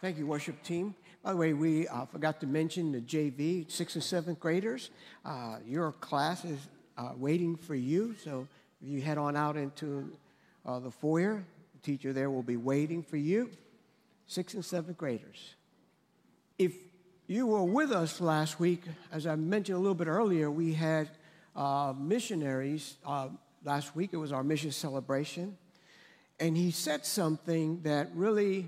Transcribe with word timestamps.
Thank 0.00 0.16
you, 0.16 0.26
worship 0.26 0.62
team. 0.62 0.94
By 1.22 1.32
the 1.32 1.36
way, 1.36 1.52
we 1.52 1.86
uh, 1.86 2.06
forgot 2.06 2.40
to 2.40 2.46
mention 2.46 2.90
the 2.90 3.02
JV, 3.02 3.70
sixth 3.70 3.96
and 3.96 4.02
seventh 4.02 4.40
graders. 4.40 4.88
Uh, 5.26 5.58
your 5.66 5.92
class 5.92 6.42
is 6.46 6.58
uh, 6.96 7.10
waiting 7.18 7.54
for 7.54 7.74
you, 7.74 8.14
so 8.24 8.48
if 8.80 8.88
you 8.88 9.02
head 9.02 9.18
on 9.18 9.36
out 9.36 9.58
into 9.58 10.10
uh, 10.64 10.78
the 10.78 10.90
foyer, 10.90 11.44
the 11.74 11.78
teacher 11.82 12.14
there 12.14 12.30
will 12.30 12.42
be 12.42 12.56
waiting 12.56 13.02
for 13.02 13.18
you. 13.18 13.50
Sixth 14.26 14.54
and 14.54 14.64
seventh 14.64 14.96
graders. 14.96 15.54
If 16.58 16.72
you 17.26 17.46
were 17.46 17.64
with 17.64 17.92
us 17.92 18.22
last 18.22 18.58
week, 18.58 18.84
as 19.12 19.26
I 19.26 19.36
mentioned 19.36 19.76
a 19.76 19.80
little 19.80 19.94
bit 19.94 20.08
earlier, 20.08 20.50
we 20.50 20.72
had 20.72 21.10
uh, 21.54 21.92
missionaries. 21.94 22.96
Uh, 23.04 23.28
last 23.66 23.94
week 23.94 24.14
it 24.14 24.16
was 24.16 24.32
our 24.32 24.44
mission 24.44 24.72
celebration, 24.72 25.58
and 26.38 26.56
he 26.56 26.70
said 26.70 27.04
something 27.04 27.82
that 27.82 28.08
really 28.14 28.66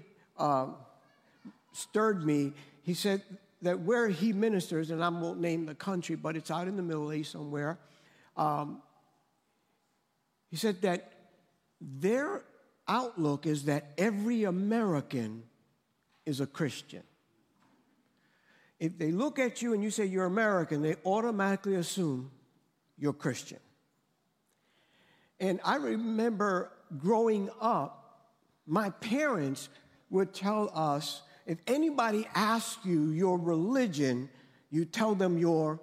stirred 1.73 2.25
me. 2.25 2.53
He 2.83 2.95
said 2.95 3.23
that 3.63 3.81
where 3.81 4.09
he 4.09 4.33
ministers, 4.33 4.91
and 4.91 5.03
I 5.03 5.09
won't 5.09 5.41
name 5.41 5.67
the 5.67 5.75
country, 5.75 6.17
but 6.17 6.37
it's 6.37 6.51
out 6.51 6.69
in 6.69 6.77
the 6.77 6.83
Middle 6.83 7.13
East 7.13 7.33
somewhere. 7.33 7.79
Um, 8.37 8.83
he 10.51 10.57
said 10.57 10.83
that 10.83 11.13
their 11.81 12.43
outlook 12.89 13.47
is 13.47 13.65
that 13.65 13.93
every 13.97 14.45
American 14.45 15.45
is 16.27 16.41
a 16.41 16.47
Christian. 16.47 17.03
If 18.79 18.99
they 18.99 19.13
look 19.13 19.39
at 19.39 19.63
you 19.63 19.75
and 19.75 19.83
you 19.83 19.91
say 19.91 20.07
you're 20.07 20.25
American, 20.25 20.83
they 20.83 20.97
automatically 21.05 21.77
assume 21.77 22.31
you're 22.99 23.13
Christian. 23.13 23.61
And 25.39 25.61
I 25.65 25.77
remember 25.77 26.73
growing 26.99 27.49
up, 27.61 28.29
my 28.67 28.91
parents 28.91 29.69
would 30.11 30.35
tell 30.35 30.71
us 30.75 31.23
if 31.47 31.59
anybody 31.67 32.27
asks 32.35 32.85
you 32.85 33.11
your 33.11 33.39
religion, 33.39 34.29
you 34.71 34.85
tell 34.85 35.15
them 35.15 35.39
you're 35.39 35.81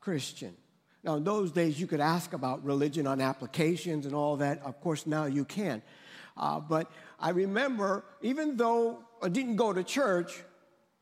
Christian. 0.00 0.54
Now, 1.02 1.16
in 1.16 1.24
those 1.24 1.52
days, 1.52 1.78
you 1.78 1.86
could 1.86 2.00
ask 2.00 2.32
about 2.32 2.64
religion 2.64 3.06
on 3.06 3.20
applications 3.20 4.06
and 4.06 4.14
all 4.14 4.36
that. 4.36 4.62
Of 4.62 4.80
course, 4.80 5.06
now 5.06 5.26
you 5.26 5.44
can. 5.44 5.82
Uh, 6.36 6.60
but 6.60 6.90
I 7.20 7.30
remember, 7.30 8.04
even 8.22 8.56
though 8.56 8.98
I 9.22 9.28
didn't 9.28 9.56
go 9.56 9.72
to 9.72 9.84
church, 9.84 10.42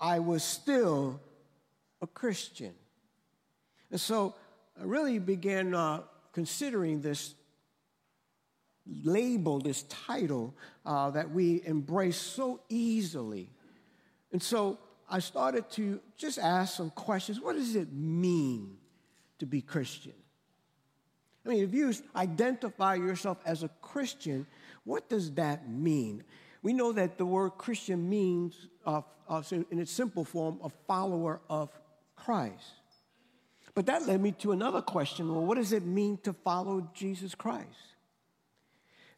I 0.01 0.19
was 0.19 0.43
still 0.43 1.21
a 2.01 2.07
Christian. 2.07 2.75
And 3.91 4.01
so 4.01 4.35
I 4.81 4.85
really 4.85 5.19
began 5.19 5.75
uh, 5.75 6.03
considering 6.33 7.01
this 7.01 7.35
label, 9.05 9.61
this 9.61 9.85
title 9.85 10.55
uh, 10.85 11.11
that 11.11 11.31
we 11.31 11.63
embrace 11.65 12.17
so 12.17 12.61
easily. 12.69 13.51
And 14.33 14.43
so 14.43 14.79
I 15.09 15.19
started 15.19 15.71
to 15.73 16.01
just 16.17 16.39
ask 16.39 16.77
some 16.77 16.91
questions. 16.91 17.41
What 17.41 17.55
does 17.57 17.77
it 17.77 17.93
mean 17.93 18.79
to 19.39 19.47
be 19.47 19.61
Christian? 19.61 20.15
I 21.45 21.51
mean, 21.51 21.65
if 21.65 21.75
you 21.75 21.93
identify 22.17 22.95
yourself 22.95 23.39
as 23.45 23.63
a 23.63 23.69
Christian, 23.81 24.47
what 24.85 25.09
does 25.09 25.33
that 25.33 25.69
mean? 25.69 26.25
We 26.63 26.73
know 26.73 26.93
that 26.93 27.19
the 27.19 27.27
word 27.27 27.51
Christian 27.59 28.09
means, 28.09 28.69
uh, 28.87 29.03
uh, 29.29 29.43
in 29.51 29.79
its 29.79 29.91
simple 29.91 30.25
form, 30.25 30.61
a 30.63 30.71
follower 30.87 31.41
of 31.51 31.71
Christ. 32.15 32.75
But 33.75 33.87
that 33.87 34.07
led 34.07 34.21
me 34.21 34.33
to 34.33 34.53
another 34.53 34.83
question 34.83 35.29
well, 35.29 35.45
what 35.45 35.57
does 35.57 35.73
it 35.73 35.85
mean 35.85 36.19
to 36.23 36.33
follow 36.33 36.89
Jesus 36.95 37.35
Christ? 37.35 37.67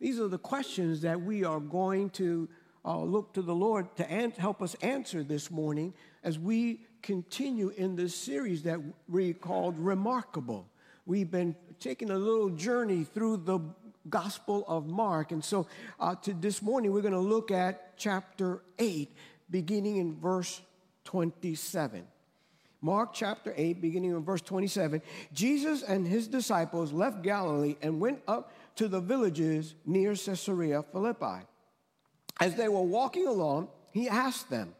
These 0.00 0.18
are 0.20 0.28
the 0.28 0.38
questions 0.38 1.02
that 1.02 1.20
we 1.20 1.44
are 1.44 1.60
going 1.60 2.10
to 2.10 2.48
uh, 2.84 3.00
look 3.00 3.32
to 3.34 3.42
the 3.42 3.54
Lord 3.54 3.94
to 3.96 4.10
an- 4.10 4.32
help 4.32 4.62
us 4.62 4.74
answer 4.82 5.22
this 5.22 5.50
morning 5.50 5.94
as 6.22 6.38
we 6.38 6.80
continue 7.02 7.70
in 7.70 7.96
this 7.96 8.14
series 8.14 8.62
that 8.64 8.80
we 9.08 9.32
called 9.32 9.78
Remarkable. 9.78 10.68
We've 11.06 11.30
been 11.30 11.54
taking 11.80 12.10
a 12.10 12.18
little 12.18 12.50
journey 12.50 13.04
through 13.04 13.38
the 13.38 13.60
Gospel 14.08 14.64
of 14.68 14.86
Mark. 14.86 15.32
And 15.32 15.44
so 15.44 15.66
uh, 15.98 16.14
to 16.16 16.34
this 16.34 16.62
morning, 16.62 16.92
we're 16.92 17.02
going 17.02 17.12
to 17.12 17.20
look 17.20 17.50
at 17.50 17.96
chapter 17.96 18.62
8, 18.78 19.10
beginning 19.50 19.96
in 19.96 20.18
verse 20.18 20.60
27. 21.04 22.06
Mark 22.80 23.14
chapter 23.14 23.54
8, 23.56 23.80
beginning 23.80 24.10
in 24.10 24.22
verse 24.22 24.42
27. 24.42 25.00
Jesus 25.32 25.82
and 25.82 26.06
his 26.06 26.28
disciples 26.28 26.92
left 26.92 27.22
Galilee 27.22 27.76
and 27.80 27.98
went 27.98 28.20
up 28.28 28.52
to 28.76 28.88
the 28.88 29.00
villages 29.00 29.74
near 29.86 30.14
Caesarea 30.14 30.82
Philippi. 30.82 31.46
As 32.40 32.54
they 32.56 32.68
were 32.68 32.82
walking 32.82 33.26
along, 33.26 33.68
he 33.92 34.08
asked 34.08 34.50
them, 34.50 34.74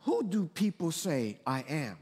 Who 0.00 0.22
do 0.22 0.46
people 0.46 0.90
say 0.90 1.38
I 1.46 1.64
am? 1.68 1.98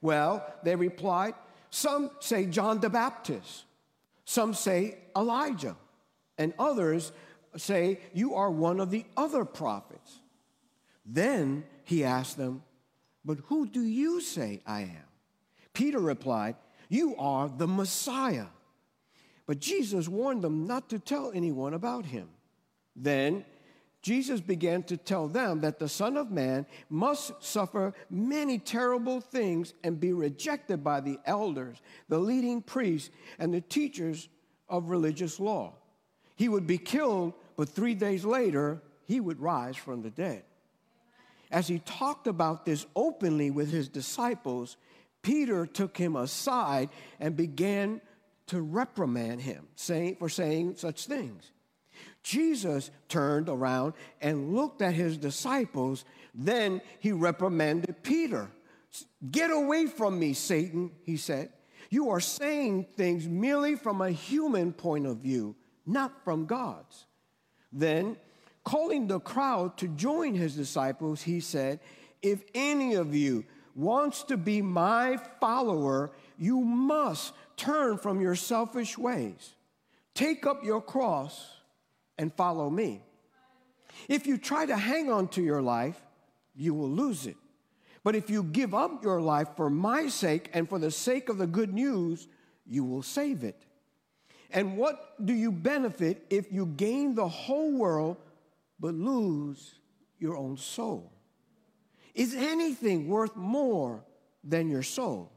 Well, 0.00 0.44
they 0.62 0.76
replied, 0.76 1.34
Some 1.70 2.10
say 2.20 2.46
John 2.46 2.80
the 2.80 2.90
Baptist, 2.90 3.64
some 4.24 4.54
say 4.54 4.98
Elijah, 5.16 5.76
and 6.38 6.54
others 6.58 7.12
say 7.56 8.00
you 8.12 8.34
are 8.34 8.50
one 8.50 8.80
of 8.80 8.90
the 8.90 9.04
other 9.16 9.44
prophets. 9.44 10.20
Then 11.04 11.64
he 11.84 12.04
asked 12.04 12.36
them, 12.36 12.62
But 13.24 13.38
who 13.46 13.66
do 13.66 13.82
you 13.82 14.20
say 14.20 14.60
I 14.66 14.82
am? 14.82 15.08
Peter 15.72 15.98
replied, 15.98 16.56
You 16.88 17.16
are 17.16 17.48
the 17.48 17.66
Messiah. 17.66 18.46
But 19.46 19.58
Jesus 19.58 20.08
warned 20.08 20.42
them 20.42 20.66
not 20.66 20.88
to 20.90 20.98
tell 20.98 21.32
anyone 21.34 21.74
about 21.74 22.06
him. 22.06 22.28
Then 22.94 23.44
Jesus 24.02 24.40
began 24.40 24.82
to 24.84 24.96
tell 24.96 25.28
them 25.28 25.60
that 25.60 25.78
the 25.78 25.88
Son 25.88 26.16
of 26.16 26.30
Man 26.30 26.66
must 26.90 27.32
suffer 27.40 27.94
many 28.10 28.58
terrible 28.58 29.20
things 29.20 29.74
and 29.84 30.00
be 30.00 30.12
rejected 30.12 30.82
by 30.82 31.00
the 31.00 31.18
elders, 31.24 31.80
the 32.08 32.18
leading 32.18 32.60
priests, 32.60 33.10
and 33.38 33.54
the 33.54 33.60
teachers 33.60 34.28
of 34.68 34.90
religious 34.90 35.38
law. 35.38 35.74
He 36.34 36.48
would 36.48 36.66
be 36.66 36.78
killed, 36.78 37.34
but 37.56 37.68
three 37.68 37.94
days 37.94 38.24
later, 38.24 38.82
he 39.04 39.20
would 39.20 39.40
rise 39.40 39.76
from 39.76 40.02
the 40.02 40.10
dead. 40.10 40.42
As 41.52 41.68
he 41.68 41.78
talked 41.80 42.26
about 42.26 42.64
this 42.64 42.86
openly 42.96 43.50
with 43.50 43.70
his 43.70 43.88
disciples, 43.88 44.76
Peter 45.22 45.64
took 45.66 45.96
him 45.96 46.16
aside 46.16 46.88
and 47.20 47.36
began 47.36 48.00
to 48.48 48.60
reprimand 48.60 49.42
him 49.42 49.68
saying, 49.76 50.16
for 50.16 50.28
saying 50.28 50.74
such 50.76 51.06
things. 51.06 51.52
Jesus 52.22 52.90
turned 53.08 53.48
around 53.48 53.94
and 54.20 54.54
looked 54.54 54.82
at 54.82 54.94
his 54.94 55.16
disciples. 55.16 56.04
Then 56.34 56.80
he 57.00 57.12
reprimanded 57.12 58.02
Peter. 58.02 58.48
Get 59.30 59.50
away 59.50 59.86
from 59.86 60.18
me, 60.18 60.32
Satan, 60.32 60.92
he 61.04 61.16
said. 61.16 61.50
You 61.90 62.10
are 62.10 62.20
saying 62.20 62.86
things 62.96 63.26
merely 63.26 63.74
from 63.74 64.00
a 64.00 64.10
human 64.10 64.72
point 64.72 65.06
of 65.06 65.18
view, 65.18 65.56
not 65.86 66.24
from 66.24 66.46
God's. 66.46 67.06
Then, 67.72 68.16
calling 68.64 69.06
the 69.06 69.20
crowd 69.20 69.76
to 69.78 69.88
join 69.88 70.34
his 70.34 70.54
disciples, 70.54 71.22
he 71.22 71.40
said, 71.40 71.80
If 72.22 72.42
any 72.54 72.94
of 72.94 73.14
you 73.14 73.44
wants 73.74 74.22
to 74.24 74.36
be 74.36 74.62
my 74.62 75.18
follower, 75.40 76.12
you 76.38 76.60
must 76.60 77.32
turn 77.56 77.98
from 77.98 78.20
your 78.20 78.36
selfish 78.36 78.96
ways. 78.96 79.54
Take 80.14 80.46
up 80.46 80.64
your 80.64 80.80
cross 80.80 81.61
and 82.22 82.32
follow 82.32 82.70
me. 82.70 83.02
If 84.08 84.26
you 84.26 84.38
try 84.38 84.64
to 84.64 84.76
hang 84.76 85.10
on 85.10 85.28
to 85.28 85.42
your 85.42 85.60
life, 85.60 86.00
you 86.54 86.72
will 86.72 86.88
lose 86.88 87.26
it. 87.26 87.36
But 88.04 88.14
if 88.14 88.30
you 88.30 88.44
give 88.44 88.74
up 88.74 89.02
your 89.02 89.20
life 89.20 89.48
for 89.56 89.68
my 89.68 90.08
sake 90.08 90.48
and 90.54 90.68
for 90.68 90.78
the 90.78 90.90
sake 90.90 91.28
of 91.28 91.38
the 91.38 91.46
good 91.46 91.74
news, 91.74 92.28
you 92.64 92.84
will 92.84 93.02
save 93.02 93.42
it. 93.42 93.66
And 94.52 94.76
what 94.76 95.14
do 95.24 95.32
you 95.32 95.50
benefit 95.50 96.24
if 96.30 96.52
you 96.52 96.66
gain 96.66 97.14
the 97.14 97.28
whole 97.28 97.72
world 97.72 98.16
but 98.78 98.94
lose 98.94 99.80
your 100.18 100.36
own 100.36 100.56
soul? 100.56 101.12
Is 102.14 102.34
anything 102.34 103.08
worth 103.08 103.34
more 103.34 104.04
than 104.44 104.68
your 104.68 104.82
soul? 104.84 105.32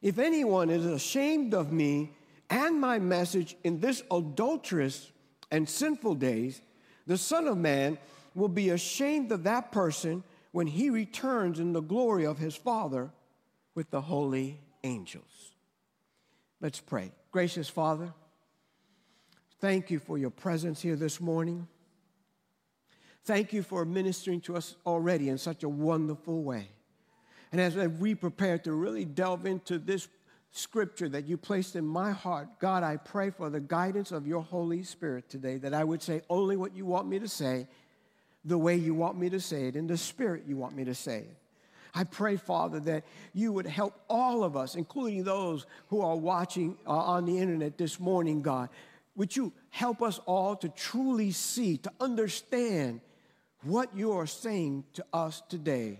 If 0.00 0.18
anyone 0.18 0.70
is 0.70 0.86
ashamed 0.86 1.54
of 1.54 1.72
me 1.72 2.12
and 2.50 2.80
my 2.80 2.98
message 3.00 3.56
in 3.64 3.80
this 3.80 4.02
adulterous 4.12 5.10
and 5.54 5.68
sinful 5.68 6.16
days, 6.16 6.60
the 7.06 7.16
Son 7.16 7.46
of 7.46 7.56
Man 7.56 7.96
will 8.34 8.48
be 8.48 8.70
ashamed 8.70 9.30
of 9.30 9.44
that 9.44 9.70
person 9.70 10.24
when 10.50 10.66
he 10.66 10.90
returns 10.90 11.60
in 11.60 11.72
the 11.72 11.80
glory 11.80 12.26
of 12.26 12.38
his 12.38 12.56
Father 12.56 13.12
with 13.76 13.88
the 13.90 14.00
holy 14.00 14.58
angels. 14.82 15.52
Let's 16.60 16.80
pray. 16.80 17.12
Gracious 17.30 17.68
Father, 17.68 18.12
thank 19.60 19.92
you 19.92 20.00
for 20.00 20.18
your 20.18 20.30
presence 20.30 20.82
here 20.82 20.96
this 20.96 21.20
morning. 21.20 21.68
Thank 23.22 23.52
you 23.52 23.62
for 23.62 23.84
ministering 23.84 24.40
to 24.42 24.56
us 24.56 24.74
already 24.84 25.28
in 25.28 25.38
such 25.38 25.62
a 25.62 25.68
wonderful 25.68 26.42
way. 26.42 26.68
And 27.52 27.60
as 27.60 27.76
we 27.76 28.16
prepare 28.16 28.58
to 28.58 28.72
really 28.72 29.04
delve 29.04 29.46
into 29.46 29.78
this 29.78 30.08
scripture 30.56 31.08
that 31.08 31.26
you 31.26 31.36
placed 31.36 31.74
in 31.74 31.84
my 31.84 32.12
heart, 32.12 32.60
God, 32.60 32.84
I 32.84 32.96
pray 32.96 33.30
for 33.30 33.50
the 33.50 33.58
guidance 33.58 34.12
of 34.12 34.24
your 34.24 34.40
Holy 34.40 34.84
Spirit 34.84 35.28
today 35.28 35.56
that 35.58 35.74
I 35.74 35.82
would 35.82 36.00
say 36.00 36.22
only 36.30 36.56
what 36.56 36.76
you 36.76 36.86
want 36.86 37.08
me 37.08 37.18
to 37.18 37.26
say, 37.26 37.66
the 38.44 38.56
way 38.56 38.76
you 38.76 38.94
want 38.94 39.18
me 39.18 39.28
to 39.30 39.40
say 39.40 39.66
it, 39.66 39.74
in 39.74 39.88
the 39.88 39.96
spirit 39.96 40.44
you 40.46 40.56
want 40.56 40.76
me 40.76 40.84
to 40.84 40.94
say 40.94 41.18
it. 41.18 41.36
I 41.92 42.04
pray, 42.04 42.36
Father, 42.36 42.78
that 42.80 43.04
you 43.32 43.52
would 43.52 43.66
help 43.66 44.00
all 44.08 44.44
of 44.44 44.56
us, 44.56 44.76
including 44.76 45.24
those 45.24 45.66
who 45.88 46.00
are 46.02 46.16
watching 46.16 46.76
uh, 46.86 46.90
on 46.90 47.24
the 47.24 47.36
internet 47.36 47.76
this 47.76 47.98
morning, 47.98 48.40
God. 48.40 48.68
Would 49.16 49.34
you 49.34 49.52
help 49.70 50.02
us 50.02 50.20
all 50.24 50.54
to 50.56 50.68
truly 50.68 51.32
see, 51.32 51.78
to 51.78 51.92
understand 52.00 53.00
what 53.62 53.96
you 53.96 54.12
are 54.12 54.26
saying 54.26 54.84
to 54.94 55.04
us 55.12 55.42
today 55.48 55.98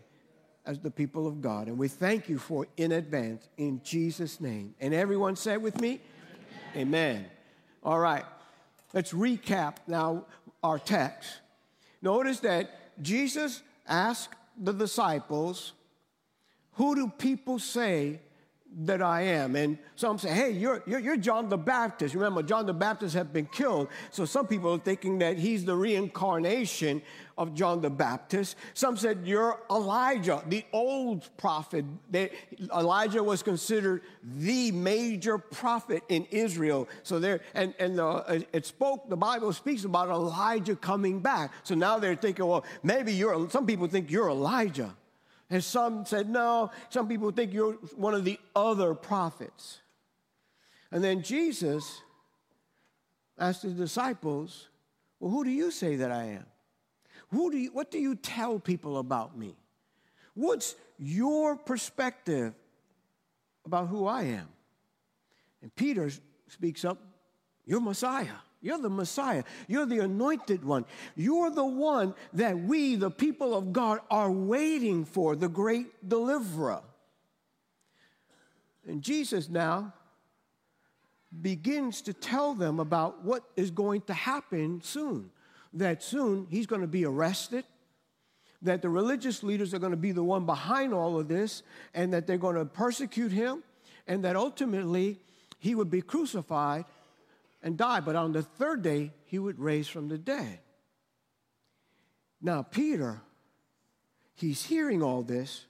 as 0.67 0.81
the 0.81 0.91
people 0.91 1.27
of 1.27 1.41
God? 1.41 1.69
And 1.69 1.79
we 1.79 1.89
thank 1.89 2.29
you 2.29 2.39
for 2.39 2.67
in 2.77 2.93
advance 2.93 3.49
in 3.57 3.81
Jesus' 3.85 4.41
name. 4.41 4.75
And 4.81 4.95
everyone 4.95 5.37
said 5.37 5.63
with 5.63 5.81
me, 5.81 6.01
Amen. 6.75 7.17
Amen. 7.17 7.27
All 7.83 7.99
right, 7.99 8.25
let's 8.93 9.13
recap 9.13 9.77
now 9.87 10.25
our 10.63 10.79
text. 10.79 11.41
Notice 12.01 12.41
that 12.41 13.03
Jesus 13.03 13.63
asked 13.87 14.35
the 14.61 14.73
disciples, 14.73 15.73
Who 16.73 16.95
do 16.95 17.09
people 17.09 17.59
say 17.59 18.21
that 18.83 19.03
I 19.03 19.23
am. 19.23 19.57
And 19.57 19.79
some 19.95 20.19
say, 20.19 20.31
hey, 20.31 20.51
you're, 20.51 20.83
you're, 20.87 20.99
you're, 20.99 21.17
John 21.17 21.49
the 21.49 21.57
Baptist. 21.57 22.15
Remember, 22.15 22.43
John 22.43 22.67
the 22.67 22.75
Baptist 22.75 23.15
had 23.15 23.33
been 23.33 23.47
killed. 23.47 23.89
So 24.11 24.25
some 24.25 24.47
people 24.47 24.73
are 24.73 24.79
thinking 24.79 25.19
that 25.19 25.39
he's 25.39 25.65
the 25.65 25.77
reincarnation 25.77 27.03
of 27.37 27.55
John 27.55 27.81
the 27.81 27.91
Baptist. 27.91 28.57
Some 28.75 28.97
said, 28.97 29.23
you're 29.25 29.61
Elijah, 29.71 30.43
the 30.49 30.65
old 30.73 31.29
prophet. 31.37 31.85
They, 32.11 32.31
Elijah 32.73 33.23
was 33.23 33.43
considered 33.43 34.03
the 34.23 34.73
major 34.73 35.39
prophet 35.39 36.03
in 36.09 36.27
Israel. 36.31 36.89
So 37.03 37.19
there, 37.19 37.41
and, 37.55 37.75
and 37.79 37.99
uh, 37.99 38.41
it 38.53 38.67
spoke, 38.67 39.09
the 39.09 39.17
Bible 39.17 39.53
speaks 39.53 39.85
about 39.85 40.09
Elijah 40.09 40.77
coming 40.77 41.21
back. 41.21 41.53
So 41.65 41.75
now 41.75 41.99
they're 41.99 42.15
thinking, 42.15 42.47
well, 42.47 42.65
maybe 42.83 43.13
you're, 43.13 43.51
some 43.51 43.67
people 43.67 43.87
think 43.89 44.11
you're 44.11 44.29
Elijah. 44.29 44.95
And 45.51 45.63
some 45.63 46.07
said, 46.07 46.29
no, 46.29 46.71
some 46.89 47.09
people 47.09 47.31
think 47.31 47.53
you're 47.53 47.75
one 47.97 48.15
of 48.15 48.25
the 48.25 48.39
other 48.57 48.95
prophets. 48.95 49.81
And 50.91 51.03
then 51.03 51.23
Jesus 51.23 52.01
asked 53.39 53.63
the 53.63 53.71
disciples, 53.71 54.69
well, 55.19 55.31
who 55.31 55.45
do 55.45 55.51
you 55.51 55.71
say 55.71 55.97
that 55.97 56.11
I 56.11 56.25
am? 56.25 56.47
Who 57.31 57.51
do 57.51 57.59
you, 57.59 57.71
what 57.73 57.91
do 57.91 57.99
you 57.99 58.15
tell 58.15 58.59
people 58.59 58.99
about 58.99 59.37
me? 59.37 59.57
What's 60.35 60.75
your 60.99 61.57
perspective 61.57 62.55
about 63.65 63.89
who 63.89 64.07
I 64.07 64.23
am? 64.23 64.49
And 65.63 65.75
Peter 65.75 66.11
speaks 66.49 66.85
up, 66.85 66.99
You're 67.65 67.81
Messiah. 67.81 68.37
You're 68.61 68.79
the 68.79 68.89
Messiah. 68.89 69.45
You're 69.69 69.85
the 69.85 69.99
anointed 69.99 70.65
one. 70.65 70.87
You're 71.17 71.51
the 71.51 71.67
one 71.67 72.15
that 72.33 72.59
we, 72.59 72.95
the 72.95 73.11
people 73.11 73.55
of 73.55 73.75
God, 73.75 74.01
are 74.11 74.31
waiting 74.31 75.05
for, 75.05 75.37
the 75.37 75.51
great 75.51 76.09
deliverer. 76.09 76.81
And 78.89 79.03
Jesus 79.03 79.51
now 79.51 79.93
begins 81.43 82.01
to 82.03 82.15
tell 82.15 82.55
them 82.55 82.81
about 82.81 83.23
what 83.23 83.45
is 83.55 83.71
going 83.71 84.01
to 84.03 84.15
happen 84.15 84.81
soon. 84.83 85.31
That 85.75 86.03
soon 86.03 86.47
he's 86.49 86.67
going 86.67 86.81
to 86.81 86.87
be 86.87 87.05
arrested, 87.05 87.65
that 88.63 88.81
the 88.81 88.89
religious 88.89 89.43
leaders 89.43 89.75
are 89.75 89.79
going 89.79 89.91
to 89.91 89.97
be 89.97 90.13
the 90.13 90.23
one 90.23 90.47
behind 90.47 90.95
all 90.95 91.19
of 91.19 91.29
this, 91.29 91.63
and 91.93 92.13
that 92.15 92.27
they're 92.27 92.39
going 92.39 92.57
to 92.57 92.65
persecute 92.65 93.33
him, 93.33 93.63
and 94.07 94.25
that 94.25 94.37
ultimately 94.37 95.19
he 95.59 95.75
would 95.75 95.91
be 95.91 96.01
crucified 96.01 96.85
and 97.63 97.77
die, 97.77 98.01
but 98.01 98.15
on 98.15 98.33
the 98.33 98.43
third 98.43 98.83
day, 98.83 99.11
he 99.25 99.39
would 99.39 99.59
raise 99.59 99.89
from 99.89 100.09
the 100.09 100.19
dead. 100.19 100.61
Now, 102.41 102.63
Peter, 102.63 103.23
he's 104.35 104.67
hearing 104.67 105.03
all 105.03 105.23
this. 105.23 105.65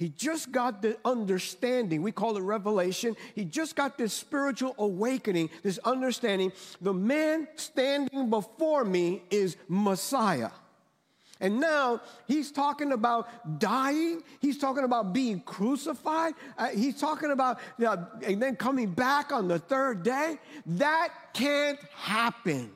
He 0.00 0.08
just 0.08 0.50
got 0.50 0.80
the 0.80 0.96
understanding. 1.04 2.00
We 2.00 2.10
call 2.10 2.38
it 2.38 2.40
revelation. 2.40 3.18
He 3.34 3.44
just 3.44 3.76
got 3.76 3.98
this 3.98 4.14
spiritual 4.14 4.74
awakening, 4.78 5.50
this 5.62 5.76
understanding. 5.84 6.52
The 6.80 6.94
man 6.94 7.46
standing 7.56 8.30
before 8.30 8.82
me 8.82 9.22
is 9.28 9.58
Messiah. 9.68 10.52
And 11.38 11.60
now 11.60 12.00
he's 12.26 12.50
talking 12.50 12.92
about 12.92 13.58
dying. 13.60 14.22
He's 14.40 14.56
talking 14.56 14.84
about 14.84 15.12
being 15.12 15.40
crucified. 15.40 16.32
Uh, 16.56 16.68
he's 16.68 16.98
talking 16.98 17.30
about 17.30 17.60
uh, 17.86 17.98
and 18.22 18.40
then 18.40 18.56
coming 18.56 18.88
back 18.92 19.32
on 19.32 19.48
the 19.48 19.58
third 19.58 20.02
day. 20.02 20.38
That 20.64 21.10
can't 21.34 21.78
happen 21.94 22.70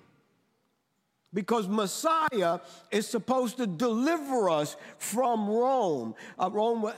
because 1.34 1.68
Messiah 1.68 2.60
is 2.90 3.06
supposed 3.06 3.56
to 3.58 3.66
deliver 3.66 4.48
us 4.48 4.76
from 4.98 5.48
Rome. 5.48 6.14
Uh, 6.38 6.48
Rome 6.50 6.82
was, 6.82 6.94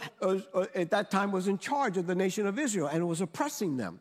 uh, 0.54 0.66
at 0.74 0.90
that 0.90 1.10
time 1.10 1.32
was 1.32 1.48
in 1.48 1.58
charge 1.58 1.96
of 1.96 2.06
the 2.06 2.14
nation 2.14 2.46
of 2.46 2.58
Israel 2.58 2.86
and 2.86 3.08
was 3.08 3.22
oppressing 3.22 3.76
them. 3.76 3.98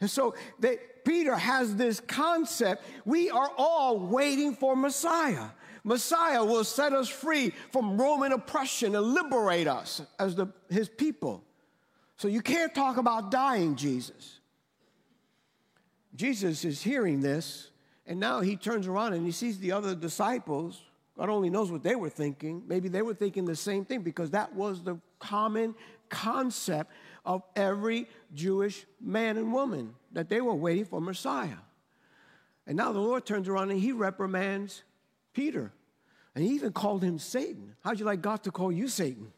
And 0.00 0.10
so 0.10 0.34
they, 0.58 0.78
Peter 1.04 1.36
has 1.36 1.76
this 1.76 2.00
concept 2.00 2.84
we 3.04 3.30
are 3.30 3.50
all 3.56 3.98
waiting 3.98 4.54
for 4.54 4.76
Messiah. 4.76 5.46
Messiah 5.84 6.44
will 6.44 6.64
set 6.64 6.92
us 6.92 7.08
free 7.08 7.52
from 7.70 7.96
Roman 7.96 8.32
oppression 8.32 8.96
and 8.96 9.14
liberate 9.14 9.68
us 9.68 10.02
as 10.18 10.34
the, 10.34 10.48
his 10.68 10.88
people. 10.88 11.44
So 12.16 12.26
you 12.26 12.40
can't 12.40 12.74
talk 12.74 12.96
about 12.96 13.30
dying 13.30 13.76
Jesus. 13.76 14.40
Jesus 16.16 16.64
is 16.64 16.82
hearing 16.82 17.20
this, 17.20 17.70
and 18.06 18.20
now 18.20 18.40
he 18.40 18.56
turns 18.56 18.86
around 18.86 19.14
and 19.14 19.26
he 19.26 19.32
sees 19.32 19.58
the 19.58 19.72
other 19.72 19.94
disciples. 19.94 20.82
God 21.16 21.28
only 21.28 21.50
knows 21.50 21.72
what 21.72 21.82
they 21.82 21.96
were 21.96 22.10
thinking. 22.10 22.62
Maybe 22.66 22.88
they 22.88 23.02
were 23.02 23.14
thinking 23.14 23.44
the 23.44 23.56
same 23.56 23.84
thing 23.84 24.02
because 24.02 24.30
that 24.30 24.54
was 24.54 24.82
the 24.82 24.98
common 25.18 25.74
concept 26.08 26.92
of 27.24 27.42
every 27.56 28.06
Jewish 28.34 28.86
man 29.00 29.36
and 29.36 29.52
woman 29.52 29.94
that 30.12 30.28
they 30.28 30.40
were 30.40 30.54
waiting 30.54 30.84
for 30.84 31.00
Messiah. 31.00 31.56
And 32.66 32.76
now 32.76 32.92
the 32.92 33.00
Lord 33.00 33.24
turns 33.24 33.48
around 33.48 33.70
and 33.70 33.80
he 33.80 33.92
reprimands 33.92 34.82
Peter. 35.32 35.72
And 36.34 36.44
he 36.44 36.50
even 36.50 36.72
called 36.72 37.02
him 37.02 37.18
Satan. 37.18 37.74
How'd 37.82 37.98
you 37.98 38.04
like 38.04 38.20
God 38.20 38.42
to 38.44 38.50
call 38.50 38.70
you 38.70 38.88
Satan? 38.88 39.32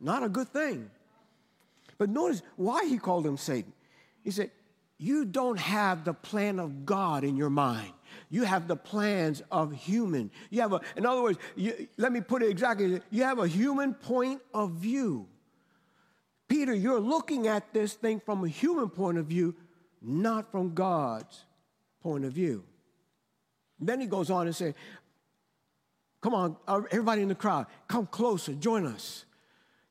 Not 0.00 0.22
a 0.22 0.28
good 0.28 0.48
thing. 0.48 0.90
But 1.98 2.08
notice 2.08 2.42
why 2.56 2.86
he 2.86 2.98
called 2.98 3.26
him 3.26 3.36
Satan. 3.36 3.72
He 4.22 4.30
said, 4.30 4.50
You 4.98 5.24
don't 5.24 5.58
have 5.58 6.04
the 6.04 6.12
plan 6.12 6.58
of 6.58 6.84
God 6.84 7.22
in 7.22 7.36
your 7.36 7.50
mind. 7.50 7.92
You 8.30 8.42
have 8.42 8.66
the 8.66 8.76
plans 8.76 9.42
of 9.50 9.72
human. 9.72 10.30
You 10.50 10.60
have 10.62 10.72
a, 10.72 10.80
in 10.96 11.06
other 11.06 11.22
words, 11.22 11.38
you, 11.54 11.88
let 11.96 12.12
me 12.12 12.20
put 12.20 12.42
it 12.42 12.50
exactly, 12.50 13.00
you 13.10 13.22
have 13.22 13.38
a 13.38 13.46
human 13.46 13.94
point 13.94 14.40
of 14.52 14.72
view. 14.72 15.28
Peter, 16.48 16.74
you're 16.74 17.00
looking 17.00 17.46
at 17.46 17.72
this 17.72 17.94
thing 17.94 18.20
from 18.20 18.44
a 18.44 18.48
human 18.48 18.88
point 18.88 19.18
of 19.18 19.26
view, 19.26 19.54
not 20.02 20.50
from 20.50 20.74
God's 20.74 21.44
point 22.02 22.24
of 22.24 22.32
view. 22.32 22.64
Then 23.78 24.00
he 24.00 24.06
goes 24.06 24.30
on 24.30 24.46
and 24.46 24.56
says, 24.56 24.74
Come 26.20 26.34
on, 26.34 26.56
everybody 26.90 27.22
in 27.22 27.28
the 27.28 27.34
crowd, 27.36 27.66
come 27.86 28.06
closer, 28.06 28.52
join 28.52 28.86
us. 28.86 29.24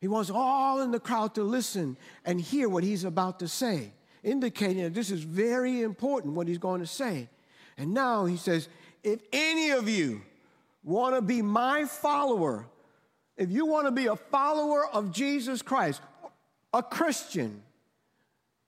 He 0.02 0.10
wants 0.10 0.30
all 0.30 0.82
in 0.82 0.92
the 0.92 1.00
crowd 1.00 1.36
to 1.36 1.44
listen 1.44 1.96
and 2.26 2.40
hear 2.40 2.68
what 2.68 2.84
he's 2.84 3.06
about 3.06 3.40
to 3.40 3.48
say, 3.48 3.94
indicating 4.24 4.84
that 4.84 4.94
this 4.94 5.12
is 5.12 5.22
very 5.22 5.82
important 5.82 6.34
what 6.34 6.48
he's 6.48 6.58
going 6.58 6.82
to 6.82 6.88
say. 6.88 7.30
And 7.78 7.94
now 7.94 8.26
he 8.26 8.38
says, 8.38 8.70
If 9.04 9.22
any 9.32 9.72
of 9.72 9.88
you 9.88 10.22
want 10.84 11.16
to 11.16 11.22
be 11.22 11.42
my 11.42 11.86
follower, 11.86 12.68
if 13.36 13.52
you 13.52 13.66
want 13.66 13.88
to 13.88 13.92
be 13.92 14.08
a 14.08 14.16
follower 14.16 14.88
of 14.88 15.12
Jesus 15.12 15.62
Christ, 15.62 16.02
a 16.74 16.82
Christian, 16.82 17.62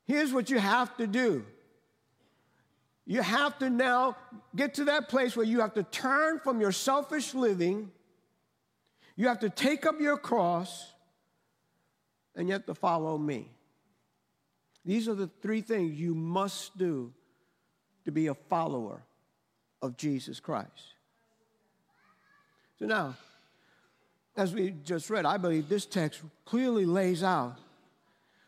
here's 0.06 0.32
what 0.32 0.50
you 0.50 0.60
have 0.60 0.96
to 0.98 1.08
do 1.08 1.46
you 3.10 3.24
have 3.24 3.58
to 3.58 3.72
now 3.72 4.18
get 4.56 4.75
to 4.75 4.86
that 4.86 5.10
place 5.10 5.36
where 5.36 5.46
you 5.46 5.62
have 5.62 5.74
to 5.74 5.82
turn 5.82 6.38
from 6.38 6.62
your 6.62 6.72
selfish 6.72 7.34
living. 7.34 7.89
You 9.15 9.27
have 9.29 9.39
to 9.39 9.50
take 9.50 9.88
up 9.88 10.00
your 10.00 10.15
cross 10.15 10.94
and 12.36 12.48
you 12.48 12.53
have 12.53 12.68
to 12.68 12.75
follow 12.75 13.18
me. 13.18 13.50
These 14.86 15.07
are 15.07 15.13
the 15.13 15.29
three 15.41 15.62
things 15.62 16.00
you 16.00 16.15
must 16.15 16.77
do 16.77 17.13
to 18.05 18.12
be 18.12 18.27
a 18.27 18.33
follower 18.33 19.03
of 19.81 19.98
Jesus 19.98 20.39
Christ. 20.39 20.95
So 22.79 22.86
now, 22.86 23.15
as 24.36 24.53
we 24.53 24.74
just 24.83 25.09
read, 25.09 25.25
I 25.25 25.38
believe 25.38 25.67
this 25.67 25.86
text 25.86 26.21
clearly 26.45 26.86
lays 26.86 27.24
out 27.24 27.57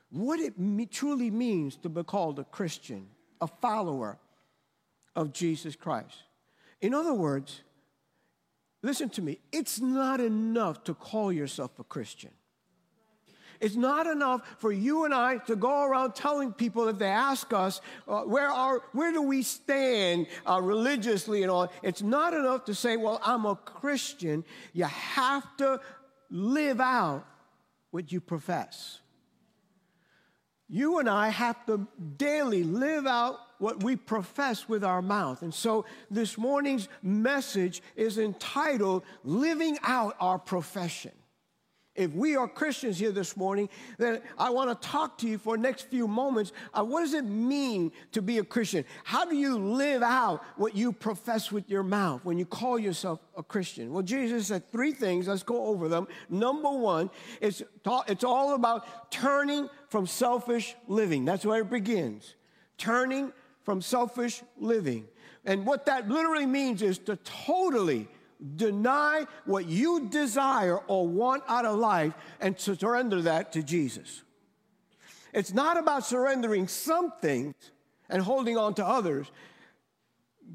what 0.09 0.39
it 0.39 0.53
truly 0.91 1.29
means 1.29 1.75
to 1.77 1.89
be 1.89 2.03
called 2.03 2.39
a 2.39 2.43
Christian, 2.43 3.07
a 3.39 3.47
follower 3.47 4.17
of 5.15 5.33
Jesus 5.33 5.75
Christ. 5.75 6.23
In 6.81 6.93
other 6.93 7.13
words, 7.13 7.61
listen 8.81 9.09
to 9.11 9.21
me, 9.21 9.39
it's 9.51 9.79
not 9.79 10.19
enough 10.19 10.83
to 10.85 10.93
call 10.93 11.31
yourself 11.31 11.77
a 11.79 11.83
Christian. 11.83 12.31
It's 13.61 13.75
not 13.75 14.07
enough 14.07 14.41
for 14.57 14.71
you 14.71 15.05
and 15.05 15.13
I 15.13 15.37
to 15.37 15.55
go 15.55 15.85
around 15.85 16.15
telling 16.15 16.51
people 16.51 16.87
if 16.87 16.97
they 16.97 17.05
ask 17.05 17.53
us, 17.53 17.79
uh, 18.07 18.21
where, 18.21 18.49
are, 18.49 18.81
where 18.91 19.11
do 19.11 19.21
we 19.21 19.43
stand 19.43 20.25
uh, 20.49 20.59
religiously 20.61 21.43
and 21.43 21.51
all. 21.51 21.71
It's 21.83 22.01
not 22.01 22.33
enough 22.33 22.65
to 22.65 22.75
say, 22.75 22.97
well, 22.97 23.21
I'm 23.23 23.45
a 23.45 23.55
Christian. 23.55 24.43
You 24.73 24.85
have 24.85 25.45
to 25.57 25.79
live 26.31 26.81
out 26.81 27.25
what 27.91 28.11
you 28.11 28.19
profess. 28.19 28.99
You 30.67 30.99
and 30.99 31.09
I 31.09 31.29
have 31.29 31.63
to 31.67 31.87
daily 32.17 32.63
live 32.63 33.05
out 33.05 33.37
what 33.59 33.83
we 33.83 33.95
profess 33.95 34.67
with 34.67 34.83
our 34.83 35.01
mouth. 35.03 35.43
And 35.43 35.53
so 35.53 35.85
this 36.09 36.37
morning's 36.37 36.87
message 37.03 37.83
is 37.95 38.17
entitled 38.17 39.03
Living 39.23 39.77
Out 39.83 40.15
Our 40.19 40.39
Profession. 40.39 41.11
If 41.93 42.13
we 42.13 42.37
are 42.37 42.47
Christians 42.47 42.97
here 42.97 43.11
this 43.11 43.35
morning, 43.35 43.67
then 43.97 44.21
I 44.37 44.49
want 44.49 44.69
to 44.69 44.87
talk 44.87 45.17
to 45.19 45.27
you 45.27 45.37
for 45.37 45.57
the 45.57 45.61
next 45.61 45.89
few 45.89 46.07
moments. 46.07 46.53
Uh, 46.73 46.85
what 46.85 47.01
does 47.01 47.13
it 47.13 47.25
mean 47.25 47.91
to 48.13 48.21
be 48.21 48.37
a 48.37 48.45
Christian? 48.45 48.85
How 49.03 49.25
do 49.25 49.35
you 49.35 49.57
live 49.57 50.01
out 50.01 50.41
what 50.55 50.73
you 50.73 50.93
profess 50.93 51.51
with 51.51 51.69
your 51.69 51.83
mouth 51.83 52.23
when 52.23 52.37
you 52.37 52.45
call 52.45 52.79
yourself 52.79 53.19
a 53.35 53.43
Christian? 53.43 53.91
Well, 53.91 54.03
Jesus 54.03 54.47
said 54.47 54.71
three 54.71 54.93
things. 54.93 55.27
Let's 55.27 55.43
go 55.43 55.65
over 55.65 55.89
them. 55.89 56.07
Number 56.29 56.71
one, 56.71 57.09
it's, 57.41 57.61
it's 58.07 58.23
all 58.23 58.55
about 58.55 59.11
turning 59.11 59.69
from 59.89 60.07
selfish 60.07 60.75
living. 60.87 61.25
That's 61.25 61.45
where 61.45 61.61
it 61.61 61.69
begins. 61.69 62.35
Turning 62.77 63.33
from 63.63 63.81
selfish 63.81 64.43
living. 64.57 65.07
And 65.43 65.65
what 65.65 65.85
that 65.87 66.07
literally 66.07 66.45
means 66.45 66.81
is 66.81 66.99
to 66.99 67.17
totally 67.17 68.07
deny 68.55 69.25
what 69.45 69.67
you 69.67 70.09
desire 70.09 70.77
or 70.77 71.07
want 71.07 71.43
out 71.47 71.65
of 71.65 71.77
life 71.77 72.13
and 72.39 72.59
surrender 72.59 73.21
that 73.23 73.51
to 73.53 73.63
Jesus. 73.63 74.23
It's 75.33 75.53
not 75.53 75.77
about 75.77 76.05
surrendering 76.05 76.67
some 76.67 77.13
things 77.21 77.55
and 78.09 78.21
holding 78.21 78.57
on 78.57 78.73
to 78.75 78.85
others. 78.85 79.31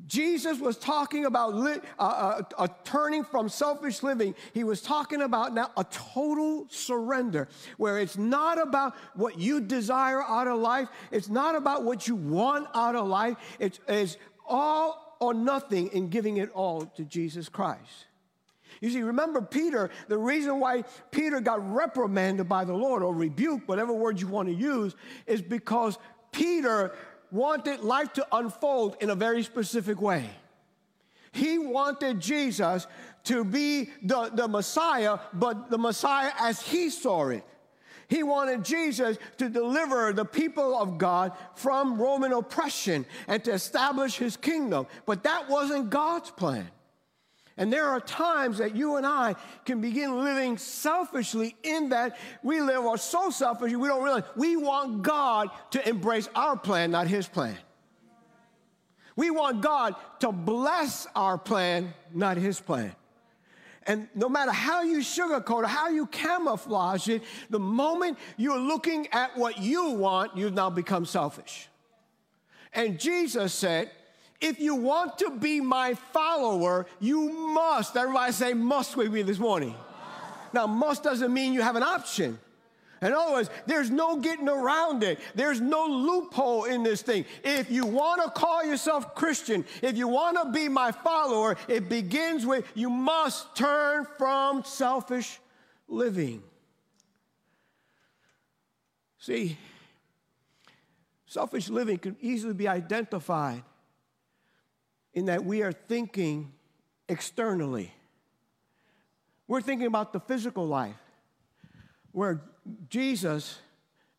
Jesus 0.06 0.60
was 0.60 0.76
talking 0.76 1.24
about 1.24 1.54
li- 1.54 1.80
uh, 1.98 2.02
uh, 2.02 2.42
a 2.58 2.68
turning 2.84 3.24
from 3.24 3.48
selfish 3.48 4.02
living. 4.02 4.34
He 4.52 4.62
was 4.62 4.82
talking 4.82 5.22
about 5.22 5.54
now 5.54 5.70
a 5.76 5.84
total 5.84 6.66
surrender, 6.68 7.48
where 7.78 7.98
it's 7.98 8.18
not 8.18 8.60
about 8.60 8.94
what 9.14 9.38
you 9.38 9.60
desire 9.60 10.22
out 10.22 10.48
of 10.48 10.58
life, 10.58 10.88
it's 11.10 11.28
not 11.28 11.54
about 11.54 11.84
what 11.84 12.06
you 12.06 12.14
want 12.14 12.68
out 12.74 12.94
of 12.94 13.06
life, 13.06 13.36
it's, 13.58 13.80
it's 13.88 14.18
all 14.46 15.05
or 15.20 15.34
nothing 15.34 15.88
in 15.88 16.08
giving 16.08 16.36
it 16.36 16.50
all 16.52 16.86
to 16.96 17.04
Jesus 17.04 17.48
Christ. 17.48 18.06
You 18.80 18.90
see, 18.90 19.02
remember 19.02 19.40
Peter, 19.40 19.90
the 20.08 20.18
reason 20.18 20.60
why 20.60 20.84
Peter 21.10 21.40
got 21.40 21.72
reprimanded 21.72 22.48
by 22.48 22.64
the 22.64 22.74
Lord 22.74 23.02
or 23.02 23.14
rebuked, 23.14 23.68
whatever 23.68 23.92
word 23.92 24.20
you 24.20 24.28
want 24.28 24.48
to 24.48 24.54
use, 24.54 24.94
is 25.26 25.40
because 25.40 25.98
Peter 26.32 26.94
wanted 27.30 27.80
life 27.80 28.12
to 28.14 28.26
unfold 28.32 28.96
in 29.00 29.10
a 29.10 29.14
very 29.14 29.42
specific 29.42 30.00
way. 30.00 30.28
He 31.32 31.58
wanted 31.58 32.20
Jesus 32.20 32.86
to 33.24 33.44
be 33.44 33.90
the, 34.02 34.30
the 34.32 34.48
Messiah, 34.48 35.18
but 35.32 35.70
the 35.70 35.78
Messiah 35.78 36.32
as 36.38 36.62
he 36.62 36.90
saw 36.90 37.28
it. 37.28 37.44
He 38.08 38.22
wanted 38.22 38.64
Jesus 38.64 39.18
to 39.38 39.48
deliver 39.48 40.12
the 40.12 40.24
people 40.24 40.76
of 40.76 40.98
God 40.98 41.32
from 41.54 42.00
Roman 42.00 42.32
oppression 42.32 43.04
and 43.26 43.42
to 43.44 43.52
establish 43.52 44.16
his 44.16 44.36
kingdom. 44.36 44.86
But 45.06 45.24
that 45.24 45.48
wasn't 45.48 45.90
God's 45.90 46.30
plan. 46.30 46.68
And 47.58 47.72
there 47.72 47.86
are 47.86 48.00
times 48.00 48.58
that 48.58 48.76
you 48.76 48.96
and 48.96 49.06
I 49.06 49.34
can 49.64 49.80
begin 49.80 50.22
living 50.22 50.58
selfishly 50.58 51.56
in 51.62 51.88
that 51.88 52.18
we 52.42 52.60
live 52.60 52.84
are 52.84 52.98
so 52.98 53.30
selfish 53.30 53.72
we 53.72 53.88
don't 53.88 54.02
realize 54.02 54.24
we 54.36 54.56
want 54.56 55.02
God 55.02 55.48
to 55.70 55.88
embrace 55.88 56.28
our 56.34 56.56
plan, 56.56 56.90
not 56.90 57.06
his 57.06 57.26
plan. 57.26 57.56
We 59.16 59.30
want 59.30 59.62
God 59.62 59.94
to 60.20 60.30
bless 60.30 61.06
our 61.16 61.38
plan, 61.38 61.94
not 62.12 62.36
his 62.36 62.60
plan. 62.60 62.94
And 63.86 64.08
no 64.14 64.28
matter 64.28 64.50
how 64.50 64.82
you 64.82 64.98
sugarcoat 64.98 65.62
or 65.62 65.66
how 65.66 65.88
you 65.88 66.06
camouflage 66.06 67.08
it, 67.08 67.22
the 67.50 67.58
moment 67.58 68.18
you're 68.36 68.58
looking 68.58 69.06
at 69.12 69.36
what 69.36 69.58
you 69.58 69.90
want, 69.90 70.36
you've 70.36 70.54
now 70.54 70.70
become 70.70 71.06
selfish. 71.06 71.68
And 72.72 72.98
Jesus 72.98 73.54
said, 73.54 73.90
if 74.40 74.60
you 74.60 74.74
want 74.74 75.18
to 75.18 75.30
be 75.30 75.60
my 75.60 75.94
follower, 75.94 76.86
you 77.00 77.30
must. 77.30 77.96
Everybody 77.96 78.32
say 78.32 78.54
must 78.54 78.96
with 78.96 79.12
me 79.12 79.22
this 79.22 79.38
morning. 79.38 79.74
Now, 80.52 80.66
must 80.66 81.02
doesn't 81.02 81.32
mean 81.32 81.52
you 81.52 81.62
have 81.62 81.76
an 81.76 81.82
option. 81.82 82.38
In 83.02 83.12
other 83.12 83.32
words, 83.32 83.50
there's 83.66 83.90
no 83.90 84.16
getting 84.20 84.48
around 84.48 85.02
it. 85.02 85.18
There's 85.34 85.60
no 85.60 85.84
loophole 85.84 86.64
in 86.64 86.82
this 86.82 87.02
thing. 87.02 87.26
If 87.44 87.70
you 87.70 87.84
want 87.84 88.22
to 88.22 88.30
call 88.30 88.64
yourself 88.64 89.14
Christian, 89.14 89.64
if 89.82 89.96
you 89.96 90.08
want 90.08 90.38
to 90.38 90.50
be 90.50 90.68
my 90.68 90.92
follower, 90.92 91.56
it 91.68 91.88
begins 91.88 92.46
with 92.46 92.64
you 92.74 92.88
must 92.88 93.54
turn 93.54 94.06
from 94.16 94.64
selfish 94.64 95.38
living. 95.88 96.42
See, 99.18 99.58
selfish 101.26 101.68
living 101.68 101.98
can 101.98 102.16
easily 102.20 102.54
be 102.54 102.68
identified 102.68 103.62
in 105.12 105.26
that 105.26 105.44
we 105.44 105.62
are 105.62 105.72
thinking 105.72 106.52
externally. 107.08 107.92
We're 109.48 109.60
thinking 109.60 109.86
about 109.86 110.12
the 110.12 110.20
physical 110.20 110.66
life, 110.66 110.96
where 112.12 112.40
Jesus 112.88 113.58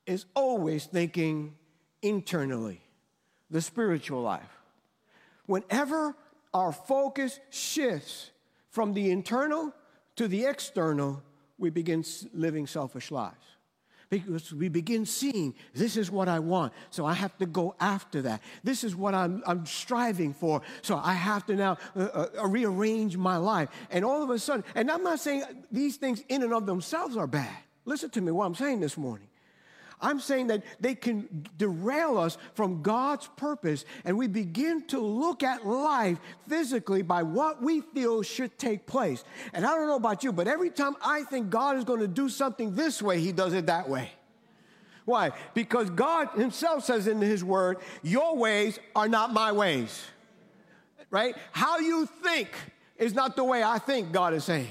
is 0.05 0.25
always 0.35 0.85
thinking 0.85 1.55
internally, 2.01 2.81
the 3.49 3.61
spiritual 3.61 4.21
life. 4.21 4.57
Whenever 5.45 6.15
our 6.53 6.71
focus 6.71 7.39
shifts 7.49 8.31
from 8.69 8.93
the 8.93 9.11
internal 9.11 9.73
to 10.15 10.27
the 10.27 10.45
external, 10.45 11.21
we 11.57 11.69
begin 11.69 12.03
living 12.33 12.67
selfish 12.67 13.11
lives. 13.11 13.35
Because 14.09 14.53
we 14.53 14.69
begin 14.69 15.05
seeing 15.05 15.53
this 15.73 15.97
is 15.97 16.09
what 16.09 16.29
I 16.29 16.39
want, 16.39 16.71
so 16.91 17.05
I 17.05 17.13
have 17.13 17.37
to 17.39 17.45
go 17.45 17.75
after 17.77 18.21
that. 18.21 18.41
This 18.63 18.85
is 18.85 18.95
what 18.95 19.13
I'm, 19.13 19.43
I'm 19.45 19.65
striving 19.65 20.33
for, 20.33 20.61
so 20.81 20.95
I 20.95 21.11
have 21.11 21.45
to 21.47 21.55
now 21.55 21.77
uh, 21.93 22.27
uh, 22.41 22.47
rearrange 22.47 23.17
my 23.17 23.35
life. 23.35 23.67
And 23.91 24.05
all 24.05 24.23
of 24.23 24.29
a 24.29 24.39
sudden, 24.39 24.63
and 24.75 24.89
I'm 24.89 25.03
not 25.03 25.19
saying 25.19 25.43
these 25.73 25.97
things 25.97 26.23
in 26.29 26.41
and 26.41 26.53
of 26.53 26.65
themselves 26.65 27.17
are 27.17 27.27
bad. 27.27 27.57
Listen 27.87 28.09
to 28.11 28.21
me 28.21 28.33
what 28.33 28.45
I'm 28.45 28.53
saying 28.53 28.81
this 28.81 28.97
morning. 28.97 29.27
I'm 29.99 30.19
saying 30.19 30.47
that 30.47 30.61
they 30.79 30.93
can 30.93 31.47
derail 31.57 32.19
us 32.19 32.37
from 32.53 32.83
God's 32.83 33.27
purpose, 33.35 33.85
and 34.05 34.15
we 34.15 34.27
begin 34.27 34.85
to 34.87 34.99
look 34.99 35.41
at 35.41 35.65
life 35.65 36.19
physically 36.47 37.01
by 37.01 37.23
what 37.23 37.63
we 37.63 37.81
feel 37.81 38.21
should 38.21 38.55
take 38.59 38.85
place. 38.85 39.23
And 39.53 39.65
I 39.65 39.73
don't 39.73 39.87
know 39.87 39.95
about 39.95 40.23
you, 40.23 40.31
but 40.31 40.47
every 40.47 40.69
time 40.69 40.95
I 41.01 41.23
think 41.23 41.49
God 41.49 41.77
is 41.77 41.83
going 41.83 42.01
to 42.01 42.07
do 42.07 42.29
something 42.29 42.75
this 42.75 43.01
way, 43.01 43.19
He 43.21 43.31
does 43.31 43.53
it 43.53 43.65
that 43.67 43.89
way. 43.89 44.11
Why? 45.05 45.31
Because 45.53 45.89
God 45.89 46.29
Himself 46.35 46.83
says 46.83 47.07
in 47.07 47.21
His 47.21 47.43
Word, 47.43 47.77
Your 48.03 48.35
ways 48.35 48.77
are 48.95 49.07
not 49.07 49.33
my 49.33 49.53
ways. 49.53 50.03
Right? 51.09 51.35
How 51.53 51.79
you 51.79 52.05
think 52.05 52.49
is 52.97 53.13
not 53.13 53.37
the 53.37 53.45
way 53.45 53.63
I 53.63 53.79
think, 53.79 54.11
God 54.11 54.33
is 54.33 54.43
saying. 54.43 54.67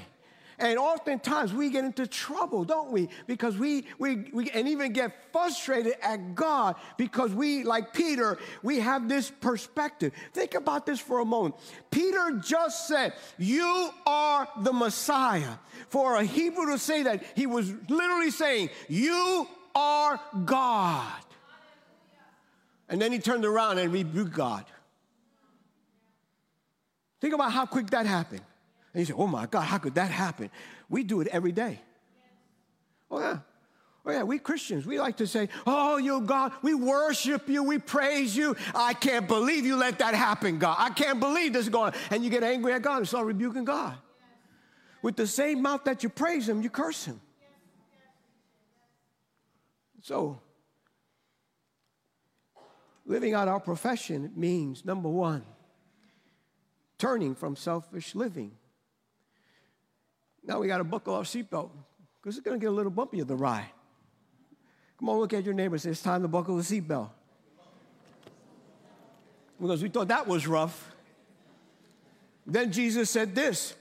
And 0.59 0.79
oftentimes 0.79 1.53
we 1.53 1.69
get 1.69 1.85
into 1.85 2.07
trouble, 2.07 2.63
don't 2.63 2.91
we? 2.91 3.09
Because 3.27 3.55
we, 3.57 3.85
we, 3.99 4.25
we 4.33 4.49
and 4.49 4.67
even 4.67 4.91
get 4.91 5.31
frustrated 5.31 5.93
at 6.01 6.33
God 6.33 6.75
because 6.97 7.31
we, 7.31 7.63
like 7.63 7.93
Peter, 7.93 8.39
we 8.63 8.79
have 8.79 9.07
this 9.07 9.29
perspective. 9.29 10.13
Think 10.33 10.55
about 10.55 10.87
this 10.87 10.99
for 10.99 11.19
a 11.19 11.25
moment. 11.25 11.55
Peter 11.91 12.41
just 12.43 12.87
said, 12.87 13.13
You 13.37 13.91
are 14.07 14.47
the 14.61 14.73
Messiah. 14.73 15.57
For 15.89 16.15
a 16.15 16.23
Hebrew 16.23 16.71
to 16.71 16.79
say 16.79 17.03
that, 17.03 17.23
he 17.35 17.45
was 17.45 17.71
literally 17.87 18.31
saying, 18.31 18.71
You 18.89 19.47
are 19.75 20.19
God. 20.45 21.21
And 22.89 22.99
then 22.99 23.11
he 23.11 23.19
turned 23.19 23.45
around 23.45 23.77
and 23.77 23.93
rebuked 23.93 24.33
God. 24.33 24.65
Think 27.21 27.35
about 27.35 27.51
how 27.51 27.67
quick 27.67 27.91
that 27.91 28.07
happened. 28.07 28.41
And 28.93 29.01
you 29.01 29.05
say, 29.05 29.13
oh 29.15 29.27
my 29.27 29.45
God, 29.45 29.61
how 29.61 29.77
could 29.77 29.95
that 29.95 30.11
happen? 30.11 30.49
We 30.89 31.03
do 31.03 31.21
it 31.21 31.27
every 31.27 31.51
day. 31.51 31.81
Oh, 33.11 33.19
yeah. 33.19 33.39
Oh, 34.07 34.11
yeah, 34.11 34.23
we 34.23 34.39
Christians, 34.39 34.85
we 34.85 34.99
like 34.99 35.17
to 35.17 35.27
say, 35.27 35.49
Oh, 35.65 35.97
you 35.97 36.21
God, 36.21 36.53
we 36.61 36.73
worship 36.73 37.49
you, 37.49 37.63
we 37.63 37.77
praise 37.77 38.37
you. 38.37 38.55
I 38.73 38.93
can't 38.93 39.27
believe 39.27 39.65
you 39.65 39.75
let 39.75 39.99
that 39.99 40.13
happen, 40.13 40.59
God. 40.59 40.77
I 40.79 40.91
can't 40.91 41.19
believe 41.19 41.51
this 41.51 41.63
is 41.63 41.69
going 41.69 41.93
on. 41.93 41.99
And 42.09 42.23
you 42.23 42.29
get 42.29 42.41
angry 42.41 42.71
at 42.71 42.81
God 42.81 42.99
and 42.99 43.07
start 43.07 43.25
rebuking 43.25 43.65
God. 43.65 43.97
With 45.01 45.17
the 45.17 45.27
same 45.27 45.61
mouth 45.61 45.83
that 45.83 46.03
you 46.03 46.09
praise 46.09 46.47
Him, 46.47 46.61
you 46.61 46.69
curse 46.69 47.03
Him. 47.03 47.19
So, 50.01 50.39
living 53.05 53.33
out 53.33 53.49
our 53.49 53.59
profession 53.59 54.31
means 54.37 54.85
number 54.85 55.09
one, 55.09 55.43
turning 56.97 57.35
from 57.35 57.57
selfish 57.57 58.15
living. 58.15 58.56
Now 60.47 60.59
we 60.59 60.67
got 60.67 60.77
to 60.77 60.85
buckle 60.85 61.13
our 61.13 61.23
seatbelt 61.23 61.69
because 62.21 62.37
it's 62.37 62.45
going 62.45 62.57
to 62.57 62.63
get 62.63 62.69
a 62.69 62.75
little 62.75 62.91
bumpy 62.91 63.19
of 63.19 63.27
the 63.27 63.35
ride. 63.35 63.69
Come 64.97 65.09
on, 65.09 65.19
look 65.19 65.33
at 65.33 65.43
your 65.43 65.53
neighbor 65.53 65.75
and 65.75 65.81
say, 65.81 65.89
It's 65.89 66.01
time 66.01 66.21
to 66.21 66.27
buckle 66.27 66.55
the 66.55 66.63
seatbelt. 66.63 67.09
Because 69.59 69.83
we 69.83 69.89
thought 69.89 70.07
that 70.07 70.25
was 70.25 70.47
rough. 70.47 70.93
Then 72.45 72.71
Jesus 72.71 73.09
said 73.09 73.35
this, 73.35 73.73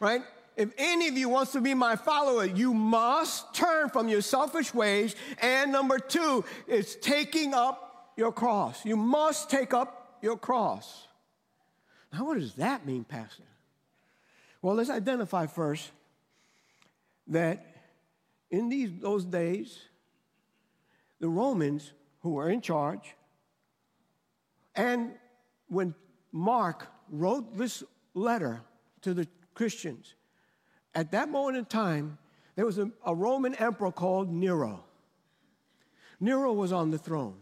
right? 0.00 0.22
If 0.56 0.72
any 0.76 1.06
of 1.08 1.16
you 1.16 1.28
wants 1.28 1.52
to 1.52 1.60
be 1.60 1.74
my 1.74 1.94
follower, 1.94 2.44
you 2.44 2.74
must 2.74 3.54
turn 3.54 3.88
from 3.88 4.08
your 4.08 4.20
selfish 4.20 4.74
ways. 4.74 5.14
And 5.40 5.70
number 5.70 5.98
two, 5.98 6.44
it's 6.66 6.96
taking 6.96 7.54
up 7.54 8.12
your 8.16 8.32
cross. 8.32 8.84
You 8.84 8.96
must 8.96 9.48
take 9.48 9.72
up 9.72 10.18
your 10.22 10.36
cross. 10.36 11.06
Now, 12.12 12.26
what 12.26 12.38
does 12.38 12.54
that 12.54 12.84
mean, 12.84 13.04
Pastor? 13.04 13.44
Well, 14.62 14.74
let's 14.74 14.90
identify 14.90 15.46
first 15.46 15.90
that 17.28 17.64
in 18.50 18.68
these 18.68 18.90
those 19.00 19.24
days, 19.24 19.78
the 21.18 21.28
Romans 21.28 21.92
who 22.20 22.30
were 22.30 22.50
in 22.50 22.60
charge, 22.60 23.14
and 24.74 25.12
when 25.68 25.94
Mark 26.32 26.88
wrote 27.10 27.56
this 27.56 27.82
letter 28.14 28.60
to 29.02 29.14
the 29.14 29.26
Christians, 29.54 30.14
at 30.94 31.12
that 31.12 31.28
moment 31.28 31.56
in 31.56 31.64
time, 31.64 32.18
there 32.56 32.66
was 32.66 32.78
a, 32.78 32.90
a 33.06 33.14
Roman 33.14 33.54
emperor 33.54 33.92
called 33.92 34.30
Nero. 34.30 34.84
Nero 36.18 36.52
was 36.52 36.72
on 36.72 36.90
the 36.90 36.98
throne. 36.98 37.36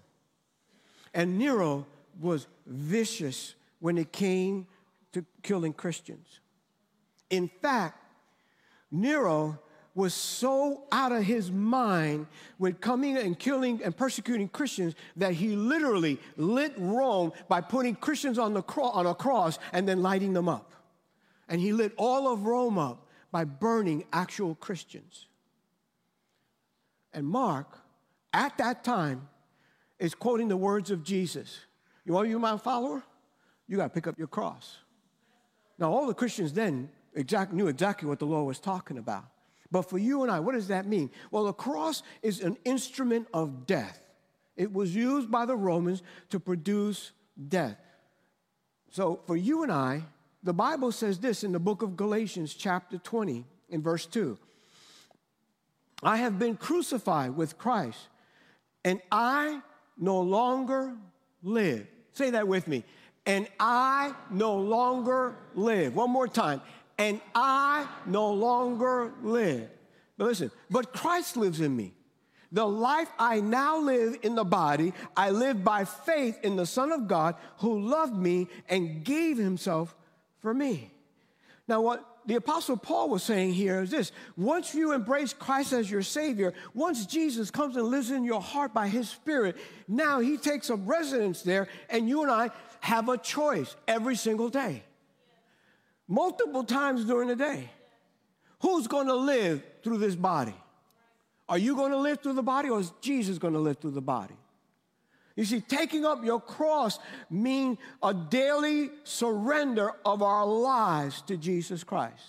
And 1.12 1.38
Nero 1.38 1.87
was 2.20 2.46
vicious 2.66 3.54
when 3.80 3.98
it 3.98 4.12
came 4.12 4.66
to 5.12 5.25
killing 5.42 5.72
Christians. 5.72 6.40
In 7.30 7.49
fact, 7.61 8.02
Nero 8.90 9.58
was 9.94 10.14
so 10.14 10.85
out 10.92 11.11
of 11.11 11.25
his 11.25 11.50
mind 11.50 12.26
with 12.58 12.80
coming 12.80 13.16
and 13.16 13.37
killing 13.37 13.82
and 13.82 13.97
persecuting 13.97 14.49
Christians 14.49 14.94
that 15.16 15.32
he 15.32 15.56
literally 15.56 16.20
lit 16.37 16.73
Rome 16.76 17.32
by 17.49 17.61
putting 17.61 17.97
Christians 17.97 18.38
on, 18.38 18.54
the 18.54 18.62
cro- 18.62 18.90
on 18.90 19.06
a 19.06 19.14
cross 19.14 19.58
and 19.73 19.88
then 19.88 20.00
lighting 20.00 20.32
them 20.32 20.49
up. 20.49 20.73
And 21.49 21.61
he 21.61 21.73
lit 21.73 21.92
all 21.97 22.32
of 22.32 22.44
Rome 22.44 22.78
up 22.78 23.08
by 23.32 23.44
burning 23.44 24.04
actual 24.12 24.54
Christians. 24.54 25.26
And 27.12 27.26
Mark, 27.26 27.78
at 28.32 28.56
that 28.58 28.85
time, 28.85 29.28
is 29.99 30.14
quoting 30.14 30.47
the 30.47 30.56
words 30.56 30.92
of 30.92 31.02
Jesus. 31.02 31.58
You 32.04 32.12
want 32.12 32.28
to 32.28 32.32
be 32.32 32.40
my 32.40 32.56
follower? 32.56 33.02
You 33.66 33.76
got 33.78 33.85
to 33.85 33.90
pick 33.90 34.06
up 34.06 34.16
your 34.16 34.28
cross. 34.28 34.78
Now, 35.78 35.92
all 35.92 36.06
the 36.06 36.14
Christians 36.14 36.52
then 36.52 36.88
exact, 37.18 37.52
knew 37.52 37.68
exactly 37.68 38.08
what 38.08 38.18
the 38.18 38.26
Lord 38.26 38.46
was 38.46 38.58
talking 38.58 38.98
about. 38.98 39.25
But 39.70 39.82
for 39.82 39.98
you 39.98 40.22
and 40.22 40.30
I, 40.30 40.40
what 40.40 40.54
does 40.54 40.68
that 40.68 40.87
mean? 40.87 41.10
Well, 41.30 41.44
the 41.44 41.52
cross 41.52 42.02
is 42.22 42.40
an 42.40 42.56
instrument 42.64 43.28
of 43.34 43.66
death. 43.66 44.00
It 44.56 44.72
was 44.72 44.94
used 44.94 45.30
by 45.30 45.44
the 45.44 45.56
Romans 45.56 46.02
to 46.30 46.40
produce 46.40 47.12
death. 47.48 47.76
So 48.90 49.20
for 49.26 49.37
you 49.37 49.62
and 49.62 49.70
I, 49.70 50.04
the 50.42 50.54
Bible 50.54 50.92
says 50.92 51.18
this 51.18 51.44
in 51.44 51.52
the 51.52 51.58
book 51.58 51.82
of 51.82 51.96
Galatians, 51.96 52.54
chapter 52.54 52.98
20, 52.98 53.44
in 53.68 53.82
verse 53.82 54.06
2 54.06 54.38
I 56.02 56.18
have 56.18 56.38
been 56.38 56.56
crucified 56.56 57.37
with 57.37 57.58
Christ, 57.58 57.98
and 58.84 59.00
I 59.10 59.60
no 59.98 60.20
longer 60.20 60.94
live. 61.42 61.87
Say 62.12 62.30
that 62.30 62.46
with 62.48 62.68
me. 62.68 62.84
And 63.26 63.46
I 63.60 64.14
no 64.30 64.56
longer 64.56 65.37
live. 65.54 65.94
One 65.94 66.10
more 66.10 66.28
time. 66.28 66.62
And 66.99 67.21
I 67.35 67.87
no 68.07 68.33
longer 68.33 69.12
live. 69.23 69.69
But 70.17 70.26
listen, 70.26 70.50
but 70.69 70.93
Christ 70.93 71.37
lives 71.37 71.61
in 71.61 71.75
me. 71.75 71.95
The 72.50 72.67
life 72.67 73.09
I 73.19 73.40
now 73.40 73.78
live 73.78 74.17
in 74.23 74.35
the 74.35 74.45
body, 74.45 74.95
I 75.17 75.31
live 75.31 75.62
by 75.62 75.85
faith 75.85 76.38
in 76.43 76.57
the 76.57 76.67
Son 76.67 76.93
of 76.93 77.07
God 77.07 77.37
who 77.59 77.78
loved 77.78 78.17
me 78.17 78.49
and 78.69 79.05
gave 79.05 79.37
himself 79.37 79.95
for 80.40 80.55
me. 80.55 80.90
Now, 81.69 81.83
what 81.83 82.05
the 82.25 82.37
Apostle 82.37 82.76
Paul 82.76 83.11
was 83.11 83.23
saying 83.23 83.52
here 83.52 83.83
is 83.83 83.90
this 83.90 84.12
once 84.37 84.75
you 84.75 84.93
embrace 84.93 85.33
Christ 85.33 85.73
as 85.73 85.90
your 85.90 86.02
Savior, 86.02 86.54
once 86.75 87.06
Jesus 87.06 87.50
comes 87.50 87.76
and 87.76 87.87
lives 87.87 88.11
in 88.11 88.25
your 88.25 88.41
heart 88.41 88.73
by 88.73 88.89
His 88.89 89.08
Spirit, 89.08 89.56
now 89.87 90.21
He 90.21 90.39
takes 90.39 90.71
up 90.71 90.80
residence 90.84 91.43
there, 91.43 91.69
and 91.91 92.08
you 92.08 92.23
and 92.23 92.30
I 92.30 92.50
have 92.80 93.08
a 93.08 93.19
choice 93.19 93.76
every 93.87 94.17
single 94.17 94.49
day. 94.49 94.82
Multiple 96.08 96.64
times 96.64 97.04
during 97.04 97.28
the 97.28 97.36
day. 97.36 97.71
Who's 98.60 98.86
going 98.86 99.06
to 99.06 99.14
live 99.14 99.62
through 99.84 99.99
this 99.99 100.16
body? 100.16 100.54
Are 101.49 101.58
you 101.58 101.76
going 101.76 101.92
to 101.92 101.99
live 101.99 102.21
through 102.23 102.32
the 102.32 102.42
body, 102.42 102.68
or 102.71 102.80
is 102.80 102.92
Jesus 103.00 103.38
going 103.38 103.54
to 103.54 103.60
live 103.60 103.78
through 103.78 103.92
the 103.92 104.00
body? 104.00 104.34
You 105.36 105.44
see, 105.44 105.60
taking 105.60 106.04
up 106.04 106.25
your 106.25 106.40
cross 106.40 106.99
means 107.30 107.78
a 108.02 108.12
daily 108.12 108.90
surrender 109.04 109.92
of 110.04 110.21
our 110.23 110.44
lives 110.44 111.23
to 111.23 111.36
Jesus 111.36 111.84
Christ. 111.84 112.25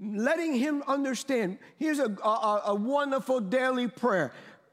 Letting 0.00 0.54
Him 0.54 0.82
understand. 0.88 1.58
Here's 1.76 2.00
a, 2.00 2.10
a, 2.22 2.62
a 2.66 2.74
wonderful 2.74 3.40
daily 3.40 3.86
prayer. 3.86 4.32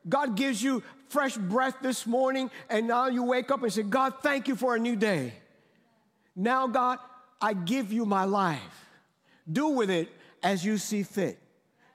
God 0.09 0.35
gives 0.35 0.61
you 0.61 0.83
fresh 1.07 1.37
breath 1.37 1.75
this 1.81 2.07
morning, 2.07 2.49
and 2.69 2.87
now 2.87 3.07
you 3.07 3.23
wake 3.23 3.51
up 3.51 3.61
and 3.61 3.71
say, 3.71 3.83
God, 3.83 4.15
thank 4.21 4.47
you 4.47 4.55
for 4.55 4.75
a 4.75 4.79
new 4.79 4.95
day. 4.95 5.33
Now, 6.35 6.67
God, 6.67 6.97
I 7.43 7.51
give 7.51 7.91
you 7.91 8.05
my 8.05 8.23
life. 8.23 8.87
Do 9.51 9.67
with 9.67 9.89
it 9.89 10.07
as 10.41 10.63
you 10.63 10.77
see 10.77 11.03
fit. 11.03 11.37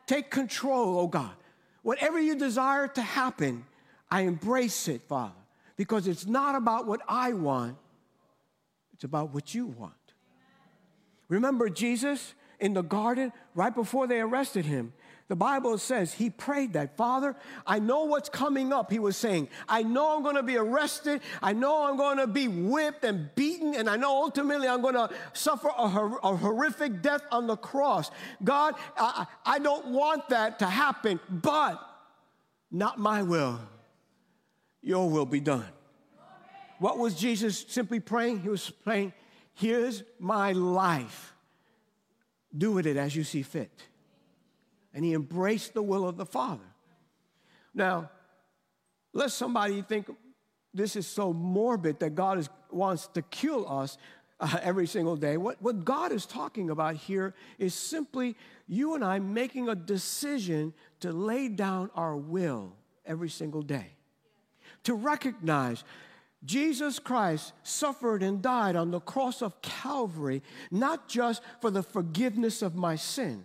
Take 0.07 0.31
control, 0.31 0.99
oh 0.99 1.07
God. 1.07 1.33
Whatever 1.81 2.21
you 2.21 2.37
desire 2.37 2.87
to 2.89 3.01
happen, 3.01 3.65
I 4.11 4.23
embrace 4.23 4.89
it, 4.89 5.01
Father, 5.09 5.33
because 5.77 6.07
it's 6.07 6.27
not 6.27 6.55
about 6.55 6.87
what 6.87 7.01
I 7.09 7.33
want, 7.33 7.79
it's 8.93 9.05
about 9.05 9.33
what 9.33 9.55
you 9.55 9.67
want. 9.67 9.95
Remember 11.29 11.71
Jesus 11.71 12.35
in 12.61 12.75
the 12.75 12.83
garden 12.83 13.33
right 13.55 13.75
before 13.75 14.07
they 14.07 14.21
arrested 14.21 14.67
him? 14.67 14.93
The 15.29 15.37
Bible 15.37 15.77
says 15.77 16.15
he 16.15 16.31
prayed 16.31 16.73
that, 16.73 16.97
Father, 16.97 17.37
I 17.67 17.79
know 17.81 18.05
what's 18.05 18.31
coming 18.31 18.73
up. 18.73 18.91
He 18.91 18.99
was 18.99 19.15
saying, 19.15 19.49
I 19.69 19.83
know 19.83 20.17
I'm 20.17 20.23
going 20.23 20.37
to 20.37 20.43
be 20.43 20.57
arrested. 20.57 21.21
I 21.43 21.53
know 21.53 21.87
I'm 21.87 21.99
going 21.99 22.17
to 22.17 22.27
be 22.27 22.49
whipped 22.49 23.05
and 23.05 23.29
beaten. 23.35 23.75
And 23.75 23.91
I 23.91 23.97
know 23.97 24.11
ultimately 24.11 24.67
I'm 24.67 24.81
going 24.81 24.95
to 24.95 25.11
suffer 25.35 25.69
a, 25.69 25.87
hor- 25.87 26.19
a 26.23 26.35
horrific 26.35 27.03
death 27.03 27.21
on 27.31 27.47
the 27.47 27.57
cross. 27.57 28.11
God, 28.43 28.75
I, 28.97 29.27
I 29.45 29.59
don't 29.59 29.89
want 29.89 30.31
that 30.31 30.61
to 30.61 30.67
happen, 30.67 31.21
but 31.29 31.79
not 32.71 32.99
my 32.99 33.23
will, 33.23 33.61
your 34.81 35.11
will 35.11 35.27
be 35.27 35.41
done. 35.41 35.69
What 36.79 36.97
was 36.97 37.15
Jesus 37.15 37.67
simply 37.69 38.01
praying? 38.01 38.41
He 38.41 38.49
was 38.49 38.71
praying, 38.71 39.13
Here's 39.53 40.05
my 40.19 40.53
life. 40.53 41.35
Do 42.57 42.73
with 42.73 42.87
it 42.87 42.97
as 42.97 43.15
you 43.15 43.25
see 43.25 43.43
fit. 43.43 43.71
And 44.99 45.05
he 45.05 45.15
embraced 45.15 45.75
the 45.75 45.83
will 45.83 46.09
of 46.09 46.17
the 46.17 46.27
Father. 46.27 46.65
Now, 47.73 48.11
let 49.13 49.31
somebody 49.31 49.81
think 49.83 50.11
this 50.75 50.97
is 50.97 51.07
so 51.07 51.33
morbid 51.33 52.01
that 52.01 52.17
God 52.17 52.39
is, 52.39 52.49
wants 52.69 53.07
to 53.15 53.23
kill 53.23 53.71
us 53.71 53.97
uh, 54.41 54.59
every 54.61 54.89
single 54.89 55.15
day. 55.15 55.37
What, 55.37 55.63
what 55.63 55.85
God 55.85 56.11
is 56.11 56.27
talking 56.27 56.71
about 56.71 56.97
here 56.97 57.33
is 57.61 57.75
simply 57.75 58.35
you 58.67 58.97
and 58.97 59.05
I 59.05 59.21
making 59.21 59.69
a 59.69 59.77
decision 59.77 60.75
to 60.99 61.13
lay 61.13 61.47
down 61.47 61.93
our 61.95 62.17
will 62.17 62.73
every 63.07 63.31
single 63.31 63.63
day 63.63 63.93
to 64.83 64.95
recognize 64.95 65.85
Jesus 66.45 66.99
Christ 66.99 67.53
suffered 67.63 68.25
and 68.25 68.43
died 68.43 68.75
on 68.75 68.91
the 68.91 68.99
cross 68.99 69.43
of 69.43 69.63
Calvary, 69.63 70.43
not 70.73 71.09
just 71.09 71.41
for 71.61 71.71
the 71.71 71.85
forgiveness 71.85 72.63
of 72.63 72.75
my 72.75 72.97
sin. 72.97 73.45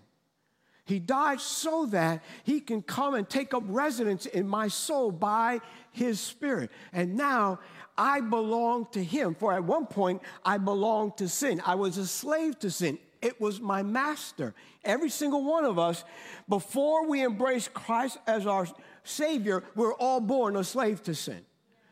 He 0.85 0.99
died 0.99 1.39
so 1.39 1.85
that 1.87 2.23
he 2.43 2.59
can 2.59 2.81
come 2.81 3.13
and 3.13 3.27
take 3.27 3.53
up 3.53 3.63
residence 3.67 4.25
in 4.25 4.47
my 4.47 4.67
soul 4.67 5.11
by 5.11 5.59
his 5.91 6.19
spirit. 6.19 6.71
And 6.91 7.15
now 7.15 7.59
I 7.97 8.19
belong 8.19 8.87
to 8.91 9.03
him. 9.03 9.35
For 9.35 9.53
at 9.53 9.63
one 9.63 9.85
point, 9.85 10.21
I 10.43 10.57
belonged 10.57 11.17
to 11.17 11.29
sin. 11.29 11.61
I 11.65 11.75
was 11.75 11.97
a 11.97 12.05
slave 12.05 12.59
to 12.59 12.69
sin. 12.69 12.99
It 13.21 13.39
was 13.39 13.61
my 13.61 13.83
master. 13.83 14.53
Every 14.83 15.09
single 15.09 15.45
one 15.45 15.63
of 15.63 15.79
us, 15.79 16.03
before 16.49 17.07
we 17.07 17.23
embrace 17.23 17.69
Christ 17.69 18.17
as 18.27 18.45
our 18.45 18.67
Savior, 19.05 19.63
we're 19.75 19.93
all 19.93 20.19
born 20.19 20.57
a 20.57 20.63
slave 20.65 21.01
to 21.03 21.15
sin. 21.15 21.45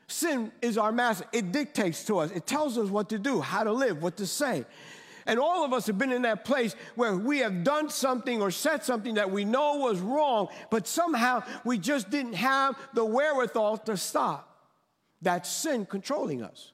Sin 0.08 0.52
is 0.62 0.78
our 0.78 0.92
master. 0.92 1.24
It 1.32 1.54
dictates 1.54 2.04
to 2.06 2.20
us, 2.20 2.32
it 2.32 2.46
tells 2.46 2.78
us 2.78 2.90
what 2.90 3.08
to 3.10 3.18
do, 3.18 3.40
how 3.40 3.64
to 3.64 3.72
live, 3.72 4.04
what 4.04 4.18
to 4.18 4.28
say. 4.28 4.66
And 5.26 5.40
all 5.40 5.64
of 5.64 5.74
us 5.74 5.88
have 5.88 5.98
been 5.98 6.12
in 6.12 6.24
that 6.24 6.46
place 6.46 6.76
where 6.96 7.16
we 7.16 7.40
have 7.40 7.64
done 7.64 7.90
something 7.90 8.42
or 8.42 8.52
said 8.52 8.84
something 8.84 9.16
that 9.16 9.32
we 9.32 9.46
know 9.46 9.78
was 9.78 10.00
wrong, 10.00 10.50
but 10.70 10.88
somehow 10.88 11.44
we 11.64 11.78
just 11.78 12.10
didn't 12.10 12.34
have 12.34 12.76
the 12.94 13.06
wherewithal 13.06 13.78
to 13.80 13.98
stop. 13.98 14.48
That 15.22 15.46
sin 15.46 15.86
controlling 15.86 16.42
us. 16.42 16.72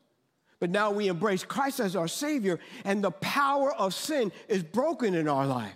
But 0.60 0.70
now 0.70 0.92
we 0.92 1.08
embrace 1.08 1.44
Christ 1.44 1.80
as 1.80 1.96
our 1.96 2.08
Savior, 2.08 2.60
and 2.84 3.04
the 3.04 3.12
power 3.12 3.74
of 3.74 3.94
sin 3.94 4.32
is 4.48 4.64
broken 4.64 5.14
in 5.14 5.28
our 5.28 5.46
life. 5.46 5.76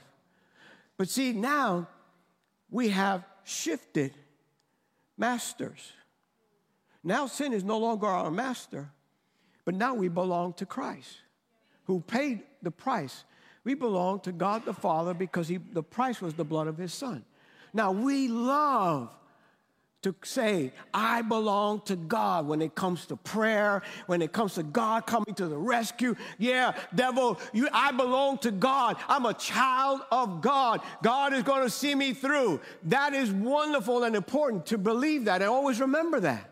But 0.98 1.10
see, 1.10 1.34
now 1.34 1.88
we 2.70 2.90
have 2.90 3.24
shifted 3.44 4.14
masters. 5.18 5.92
Now 7.04 7.28
sin 7.28 7.54
is 7.54 7.64
no 7.64 7.78
longer 7.78 8.08
our 8.08 8.32
master, 8.32 8.90
but 9.66 9.76
now 9.76 9.94
we 9.94 10.08
belong 10.08 10.54
to 10.54 10.66
Christ, 10.66 11.18
who 11.86 12.00
paid 12.02 12.42
the 12.62 12.72
price. 12.72 13.24
We 13.64 13.74
belong 13.76 14.22
to 14.22 14.32
God 14.32 14.66
the 14.66 14.74
Father 14.74 15.14
because 15.14 15.48
he, 15.48 15.58
the 15.58 15.84
price 15.84 16.22
was 16.22 16.34
the 16.34 16.44
blood 16.44 16.68
of 16.68 16.78
his 16.78 16.94
Son. 16.94 17.24
Now 17.74 17.92
we 17.92 18.28
love 18.28 19.16
to 20.02 20.16
say, 20.24 20.74
I 20.94 21.22
belong 21.22 21.82
to 21.82 21.96
God 21.96 22.48
when 22.48 22.62
it 22.62 22.74
comes 22.74 23.06
to 23.08 23.16
prayer, 23.16 23.84
when 24.08 24.24
it 24.24 24.32
comes 24.32 24.56
to 24.56 24.64
God 24.64 25.06
coming 25.06 25.36
to 25.36 25.48
the 25.48 25.58
rescue. 25.58 26.16
Yeah, 26.40 26.74
devil, 26.96 27.40
you, 27.54 27.70
I 27.72 27.92
belong 27.92 28.40
to 28.40 28.52
God. 28.52 28.98
I'm 29.08 29.28
a 29.28 29.34
child 29.36 30.02
of 30.12 30.42
God. 30.42 30.82
God 31.04 31.34
is 31.34 31.44
going 31.44 31.64
to 31.64 31.70
see 31.70 31.94
me 31.94 32.14
through. 32.14 32.62
That 32.86 33.14
is 33.14 33.32
wonderful 33.32 34.04
and 34.04 34.16
important 34.16 34.66
to 34.68 34.80
believe 34.80 35.26
that 35.26 35.42
and 35.42 35.52
always 35.52 35.80
remember 35.80 36.20
that. 36.22 36.50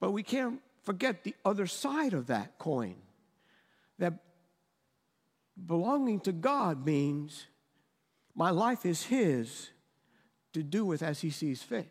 But 0.00 0.10
we 0.10 0.24
can't 0.24 0.60
forget 0.82 1.22
the 1.22 1.36
other 1.44 1.68
side 1.68 2.14
of 2.14 2.26
that 2.28 2.58
coin 2.58 2.96
that 4.00 4.14
belonging 5.66 6.20
to 6.20 6.32
God 6.32 6.84
means 6.84 7.46
my 8.34 8.50
life 8.50 8.84
is 8.84 9.04
His 9.04 9.70
to 10.52 10.62
do 10.62 10.84
with 10.84 11.02
as 11.02 11.20
He 11.20 11.30
sees 11.30 11.62
fit. 11.62 11.88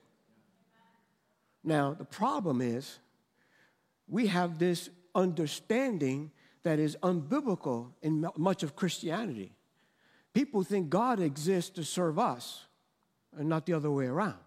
Now, 1.63 1.93
the 1.93 2.05
problem 2.05 2.61
is 2.61 2.99
we 4.07 4.27
have 4.27 4.59
this 4.59 4.89
understanding 5.15 6.31
that 6.63 6.79
is 6.79 6.97
unbiblical 7.03 7.91
in 8.01 8.27
much 8.37 8.63
of 8.63 8.75
Christianity. 8.75 9.53
People 10.33 10.63
think 10.63 10.89
God 10.89 11.19
exists 11.19 11.71
to 11.71 11.83
serve 11.83 12.19
us 12.19 12.65
and 13.37 13.47
not 13.47 13.65
the 13.65 13.73
other 13.73 13.91
way 13.91 14.05
around. 14.05 14.37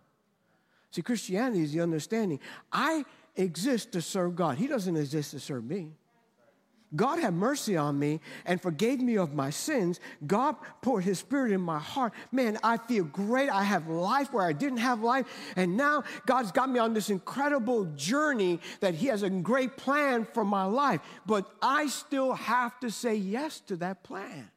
See, 0.90 1.02
Christianity 1.02 1.62
is 1.62 1.72
the 1.72 1.80
understanding 1.80 2.40
I 2.72 3.04
exist 3.36 3.92
to 3.92 4.02
serve 4.02 4.34
God, 4.36 4.58
He 4.58 4.66
doesn't 4.66 4.96
exist 4.96 5.30
to 5.30 5.40
serve 5.40 5.64
me. 5.64 5.92
God 6.94 7.18
had 7.18 7.34
mercy 7.34 7.76
on 7.76 7.98
me 7.98 8.20
and 8.44 8.60
forgave 8.60 9.00
me 9.00 9.16
of 9.16 9.34
my 9.34 9.50
sins. 9.50 10.00
God 10.26 10.56
poured 10.82 11.04
His 11.04 11.18
Spirit 11.18 11.52
in 11.52 11.60
my 11.60 11.78
heart. 11.78 12.12
Man, 12.30 12.58
I 12.62 12.76
feel 12.76 13.04
great. 13.04 13.48
I 13.48 13.62
have 13.62 13.88
life 13.88 14.32
where 14.32 14.44
I 14.44 14.52
didn't 14.52 14.78
have 14.78 15.02
life. 15.02 15.26
And 15.56 15.76
now 15.76 16.04
God's 16.26 16.52
got 16.52 16.68
me 16.68 16.78
on 16.78 16.92
this 16.92 17.10
incredible 17.10 17.84
journey 17.96 18.60
that 18.80 18.94
He 18.94 19.06
has 19.06 19.22
a 19.22 19.30
great 19.30 19.76
plan 19.76 20.26
for 20.34 20.44
my 20.44 20.64
life. 20.64 21.00
But 21.26 21.50
I 21.62 21.86
still 21.86 22.34
have 22.34 22.78
to 22.80 22.90
say 22.90 23.14
yes 23.14 23.60
to 23.60 23.76
that 23.76 24.02
plan. 24.02 24.50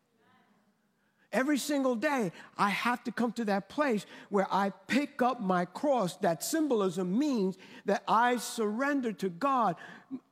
Every 1.32 1.58
single 1.58 1.95
day, 1.95 2.32
I 2.58 2.69
have 2.69 3.04
to 3.04 3.12
come 3.12 3.34
to 3.34 3.45
that 3.45 3.67
place 3.67 4.06
where 4.30 4.48
I 4.50 4.69
pick 4.88 5.21
up 5.21 5.41
my 5.41 5.65
cross. 5.65 6.15
That 6.17 6.43
symbolism 6.43 7.17
means 7.19 7.58
that 7.84 8.04
I 8.08 8.38
surrender 8.38 9.12
to 9.13 9.30
God 9.30 9.76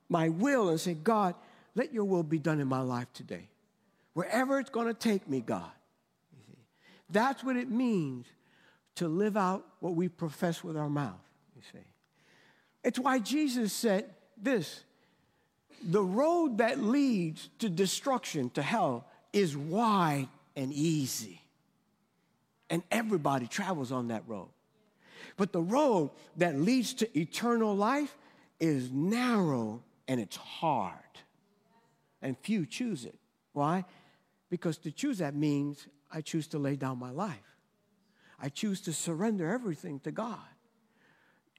my 0.07 0.29
will 0.29 0.69
and 0.69 0.79
say, 0.79 0.93
God, 0.93 1.35
let 1.75 1.93
your 1.93 2.05
will 2.05 2.23
be 2.23 2.39
done 2.39 2.59
in 2.59 2.67
my 2.67 2.81
life 2.81 3.11
today. 3.13 3.49
Wherever 4.13 4.59
it's 4.59 4.69
going 4.69 4.87
to 4.87 4.93
take 4.93 5.27
me, 5.27 5.41
God. 5.41 5.71
That's 7.09 7.43
what 7.43 7.57
it 7.57 7.69
means 7.69 8.27
to 8.95 9.07
live 9.07 9.35
out 9.37 9.65
what 9.79 9.95
we 9.95 10.07
profess 10.07 10.63
with 10.63 10.77
our 10.77 10.89
mouth, 10.89 11.19
you 11.55 11.61
see. 11.71 11.85
It's 12.83 12.99
why 12.99 13.19
Jesus 13.19 13.73
said 13.73 14.09
this 14.37 14.83
the 15.83 16.03
road 16.03 16.59
that 16.59 16.79
leads 16.79 17.49
to 17.59 17.69
destruction, 17.69 18.49
to 18.51 18.61
hell, 18.61 19.05
is 19.33 19.57
wide 19.57 20.27
and 20.55 20.71
easy. 20.71 21.41
And 22.69 22.83
everybody 22.89 23.47
travels 23.47 23.91
on 23.91 24.07
that 24.07 24.23
road. 24.27 24.49
But 25.35 25.51
the 25.51 25.61
road 25.61 26.11
that 26.37 26.55
leads 26.55 26.93
to 26.95 27.19
eternal 27.19 27.75
life 27.75 28.15
is 28.59 28.91
narrow 28.91 29.81
and 30.07 30.19
it's 30.19 30.37
hard 30.37 31.02
and 32.23 32.35
few 32.39 32.65
choose 32.65 33.05
it. 33.05 33.19
Why? 33.51 33.85
Because 34.49 34.79
to 34.79 34.91
choose 34.91 35.19
that 35.19 35.35
means 35.35 35.87
I 36.11 36.21
choose 36.21 36.47
to 36.47 36.57
lay 36.57 36.75
down 36.75 36.97
my 36.97 37.11
life. 37.11 37.57
I 38.39 38.49
choose 38.49 38.81
to 38.81 38.93
surrender 38.93 39.51
everything 39.51 39.99
to 40.01 40.11
God. 40.11 40.39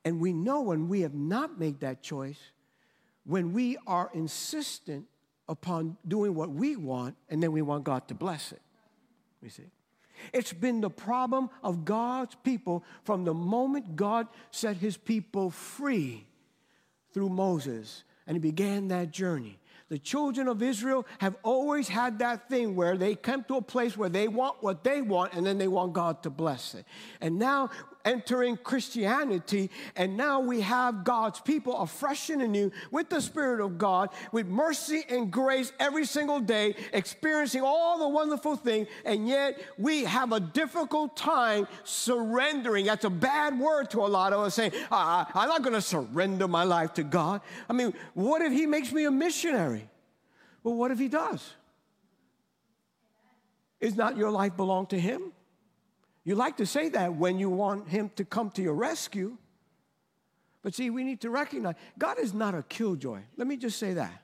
And 0.05 0.21
we 0.21 0.33
know 0.33 0.63
when 0.63 0.89
we 0.89 1.03
have 1.03 1.15
not 1.15 1.59
made 1.59 1.81
that 1.81 2.03
choice, 2.03 2.39
when 3.25 3.53
we 3.53 3.77
are 3.87 4.11
insistent 4.13 5.07
upon 5.49 5.97
doing 6.07 6.35
what 6.35 6.51
we 6.51 6.77
want, 6.77 7.17
and 7.29 7.43
then 7.43 7.53
we 7.53 7.63
want 7.63 7.85
God 7.85 8.09
to 8.09 8.15
bless 8.15 8.53
it. 8.53 8.61
You 9.43 9.51
see? 9.51 9.71
It's 10.33 10.53
been 10.53 10.81
the 10.81 10.91
problem 10.91 11.51
of 11.63 11.85
God's 11.85 12.35
people 12.43 12.85
from 13.03 13.25
the 13.25 13.35
moment 13.35 13.97
God 13.97 14.29
set 14.51 14.77
his 14.77 14.97
people 14.97 15.51
free 15.51 16.27
through 17.13 17.29
Moses 17.29 18.05
and 18.27 18.37
he 18.37 18.41
began 18.41 18.89
that 18.89 19.11
journey 19.11 19.59
the 19.89 19.99
children 19.99 20.49
of 20.49 20.63
Israel 20.63 21.07
have 21.19 21.37
always 21.43 21.89
had 21.89 22.19
that 22.21 22.49
thing 22.49 22.75
where 22.75 22.97
they 22.97 23.15
come 23.15 23.45
to 23.45 23.57
a 23.57 23.63
place 23.63 23.97
where 23.97 24.09
they 24.09 24.29
want 24.29 24.63
what 24.63 24.83
they 24.83 25.03
want 25.03 25.35
and 25.35 25.47
then 25.47 25.59
they 25.59 25.69
want 25.69 25.93
God 25.93 26.23
to 26.23 26.31
bless 26.31 26.75
it. 26.75 26.85
And 27.21 27.39
now 27.39 27.71
entering 28.05 28.57
Christianity, 28.57 29.71
and 29.97 30.17
now 30.17 30.41
we 30.41 30.61
have 30.61 31.05
God's 31.05 31.41
people 31.41 31.79
afresh 31.79 32.31
and 32.31 32.43
anew 32.43 32.71
with 32.91 33.09
the 33.09 33.21
Spirit 33.21 33.61
of 33.61 33.79
God, 33.79 34.11
with 34.33 34.47
mercy 34.47 35.05
and 35.09 35.31
grace 35.31 35.73
every 35.79 36.05
single 36.07 36.41
day, 36.41 36.75
experiencing 36.93 37.63
all 37.63 37.99
the 37.99 38.09
wonderful 38.09 38.57
things, 38.57 38.89
and 39.05 39.29
yet 39.29 39.61
we 39.79 40.05
have 40.05 40.33
a 40.33 40.41
difficult 40.41 41.17
time 41.17 41.67
surrendering. 41.85 42.87
That's 42.87 43.05
a 43.05 43.11
bad 43.11 43.59
word 43.59 43.91
to 43.91 44.01
a 44.01 44.07
lot 44.09 44.33
of 44.33 44.41
us 44.41 44.55
saying, 44.55 44.73
I'm 44.91 45.49
not 45.49 45.63
going 45.63 45.75
to 45.75 45.83
surrender 45.83 46.49
my 46.49 46.65
life 46.65 46.95
to 46.95 47.03
God. 47.03 47.41
I 47.69 47.73
mean, 47.73 47.95
what 48.15 48.43
if 48.43 48.53
He 48.53 48.67
makes 48.67 48.93
me 48.93 49.05
a 49.05 49.11
missionary? 49.11 49.89
Well, 50.63 50.75
what 50.75 50.91
if 50.91 50.99
He 50.99 51.09
does? 51.09 51.55
Is 53.81 53.97
not 53.97 54.17
your 54.17 54.31
life 54.31 54.57
belong 54.57 54.87
to 54.87 54.99
Him? 54.99 55.33
You 56.25 56.35
like 56.35 56.57
to 56.57 56.67
say 56.67 56.89
that 56.91 57.15
when 57.15 57.39
you 57.39 57.51
want 57.51 57.89
Him 57.89 58.11
to 58.17 58.25
come 58.25 58.51
to 58.53 58.63
your 58.63 58.75
rescue. 58.75 59.37
But 60.63 60.75
see, 60.75 60.89
we 60.89 61.05
need 61.05 61.21
to 61.21 61.31
recognize 61.31 61.75
God 61.99 62.19
is 62.19 62.33
not 62.33 62.55
a 62.55 62.63
killjoy. 62.63 63.21
Let 63.37 63.47
me 63.47 63.57
just 63.57 63.79
say 63.79 63.93
that. 63.95 64.23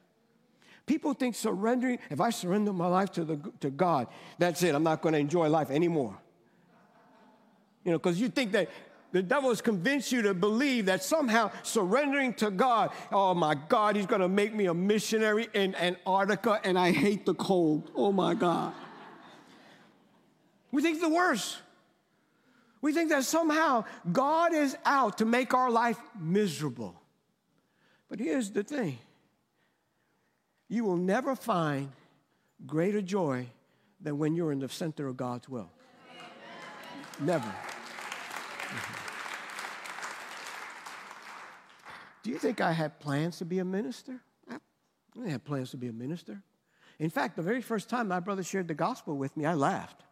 People 0.86 1.12
think 1.12 1.34
surrendering, 1.34 1.98
if 2.08 2.20
I 2.20 2.30
surrender 2.30 2.72
my 2.72 2.86
life 2.86 3.12
to, 3.12 3.24
the, 3.24 3.38
to 3.60 3.70
God, 3.70 4.08
that's 4.38 4.62
it, 4.62 4.74
I'm 4.74 4.82
not 4.82 5.02
going 5.02 5.12
to 5.12 5.18
enjoy 5.18 5.48
life 5.48 5.70
anymore. 5.70 6.16
You 7.84 7.92
know, 7.92 7.98
because 7.98 8.20
you 8.20 8.28
think 8.28 8.52
that 8.52 8.68
the 9.12 9.22
devil 9.22 9.50
has 9.50 9.60
convinced 9.60 10.10
you 10.12 10.22
to 10.22 10.34
believe 10.34 10.86
that 10.86 11.02
somehow 11.02 11.50
surrendering 11.62 12.32
to 12.34 12.50
God, 12.50 12.90
oh 13.12 13.34
my 13.34 13.54
God, 13.54 13.96
he's 13.96 14.06
going 14.06 14.20
to 14.20 14.28
make 14.28 14.54
me 14.54 14.66
a 14.66 14.74
missionary 14.74 15.48
in 15.52 15.74
Antarctica 15.74 16.60
and 16.64 16.78
I 16.78 16.92
hate 16.92 17.26
the 17.26 17.34
cold. 17.34 17.90
Oh 17.94 18.12
my 18.12 18.34
God. 18.34 18.72
We 20.72 20.82
think 20.82 21.00
the 21.00 21.08
worst. 21.08 21.58
We 22.82 22.92
think 22.92 23.10
that 23.10 23.24
somehow 23.24 23.84
God 24.10 24.54
is 24.54 24.76
out 24.84 25.18
to 25.18 25.24
make 25.24 25.52
our 25.52 25.70
life 25.70 25.98
miserable. 26.18 27.00
But 28.08 28.18
here's 28.18 28.50
the 28.50 28.62
thing 28.62 28.98
you 30.68 30.84
will 30.84 30.96
never 30.96 31.34
find 31.34 31.90
greater 32.66 33.02
joy 33.02 33.46
than 34.00 34.18
when 34.18 34.34
you're 34.34 34.52
in 34.52 34.60
the 34.60 34.68
center 34.68 35.06
of 35.08 35.16
God's 35.16 35.48
will. 35.48 35.70
Never. 37.20 37.52
Do 42.22 42.30
you 42.30 42.38
think 42.38 42.60
I 42.60 42.72
had 42.72 43.00
plans 43.00 43.38
to 43.38 43.44
be 43.44 43.58
a 43.58 43.64
minister? 43.64 44.20
I 44.48 44.58
didn't 45.14 45.30
have 45.30 45.44
plans 45.44 45.70
to 45.70 45.76
be 45.76 45.88
a 45.88 45.92
minister. 45.92 46.42
In 46.98 47.10
fact, 47.10 47.36
the 47.36 47.42
very 47.42 47.62
first 47.62 47.88
time 47.88 48.08
my 48.08 48.20
brother 48.20 48.42
shared 48.42 48.68
the 48.68 48.74
gospel 48.74 49.16
with 49.16 49.36
me, 49.36 49.46
I 49.46 49.54
laughed. 49.54 50.02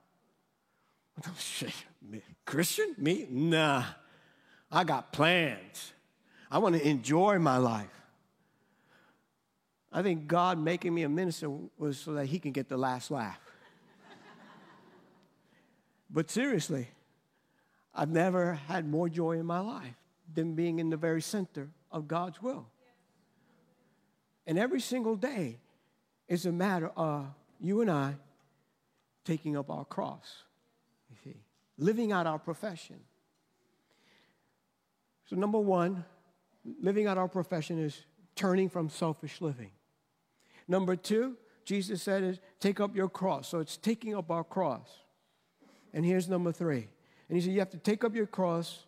Christian? 2.44 2.94
Me? 2.98 3.26
Nah. 3.31 3.85
I 4.70 4.85
got 4.85 5.12
plans. 5.12 5.92
I 6.50 6.59
want 6.59 6.76
to 6.76 6.87
enjoy 6.87 7.38
my 7.38 7.59
life. 7.59 7.87
I 9.92 10.02
think 10.02 10.26
God 10.26 10.59
making 10.59 10.94
me 10.94 11.02
a 11.02 11.09
minister 11.09 11.50
was 11.78 11.98
so 11.98 12.12
that 12.12 12.26
he 12.26 12.38
can 12.38 12.52
get 12.52 12.68
the 12.68 12.76
last 12.76 13.11
laugh. 13.11 13.40
but 16.11 16.31
seriously, 16.31 16.88
I've 17.94 18.11
never 18.11 18.54
had 18.54 18.87
more 18.87 19.09
joy 19.09 19.38
in 19.38 19.46
my 19.46 19.61
life 19.61 19.94
than 20.35 20.54
being 20.54 20.78
in 20.78 20.90
the 20.90 20.96
very 20.96 21.22
center 21.22 21.70
of 21.90 22.07
God's 22.07 22.42
will. 22.42 22.66
And 24.46 24.59
every 24.59 24.81
single 24.81 25.16
day 25.16 25.59
is 26.28 26.44
a 26.46 26.52
matter 26.52 26.90
of 26.96 27.26
you 27.61 27.81
and 27.81 27.90
I 27.90 28.16
taking 29.24 29.57
up 29.57 29.70
our 29.70 29.85
cross 29.85 30.44
living 31.78 32.12
out 32.12 32.26
our 32.26 32.38
profession. 32.38 33.00
So, 35.26 35.36
number 35.36 35.58
one, 35.58 36.04
living 36.80 37.06
out 37.06 37.18
our 37.18 37.28
profession 37.28 37.78
is 37.78 38.04
turning 38.34 38.68
from 38.68 38.88
selfish 38.88 39.40
living. 39.40 39.70
Number 40.66 40.96
two, 40.96 41.36
Jesus 41.64 42.02
said 42.02 42.22
is 42.22 42.40
take 42.60 42.80
up 42.80 42.94
your 42.94 43.08
cross. 43.08 43.48
So 43.48 43.58
it's 43.58 43.76
taking 43.76 44.14
up 44.14 44.30
our 44.30 44.44
cross. 44.44 44.88
And 45.92 46.04
here's 46.04 46.28
number 46.28 46.52
three. 46.52 46.88
And 47.28 47.36
he 47.36 47.40
said, 47.40 47.52
You 47.52 47.58
have 47.58 47.70
to 47.70 47.78
take 47.78 48.04
up 48.04 48.14
your 48.14 48.26
cross 48.26 48.84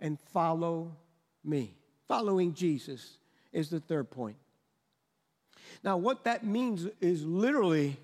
and 0.00 0.18
follow 0.32 0.96
me. 1.44 1.76
Following 2.08 2.52
Jesus 2.52 3.18
is 3.52 3.70
the 3.70 3.80
third 3.80 4.10
point. 4.10 4.36
Now, 5.84 5.96
what 5.96 6.24
that 6.24 6.44
means 6.44 6.88
is 7.00 7.24
literally 7.24 7.96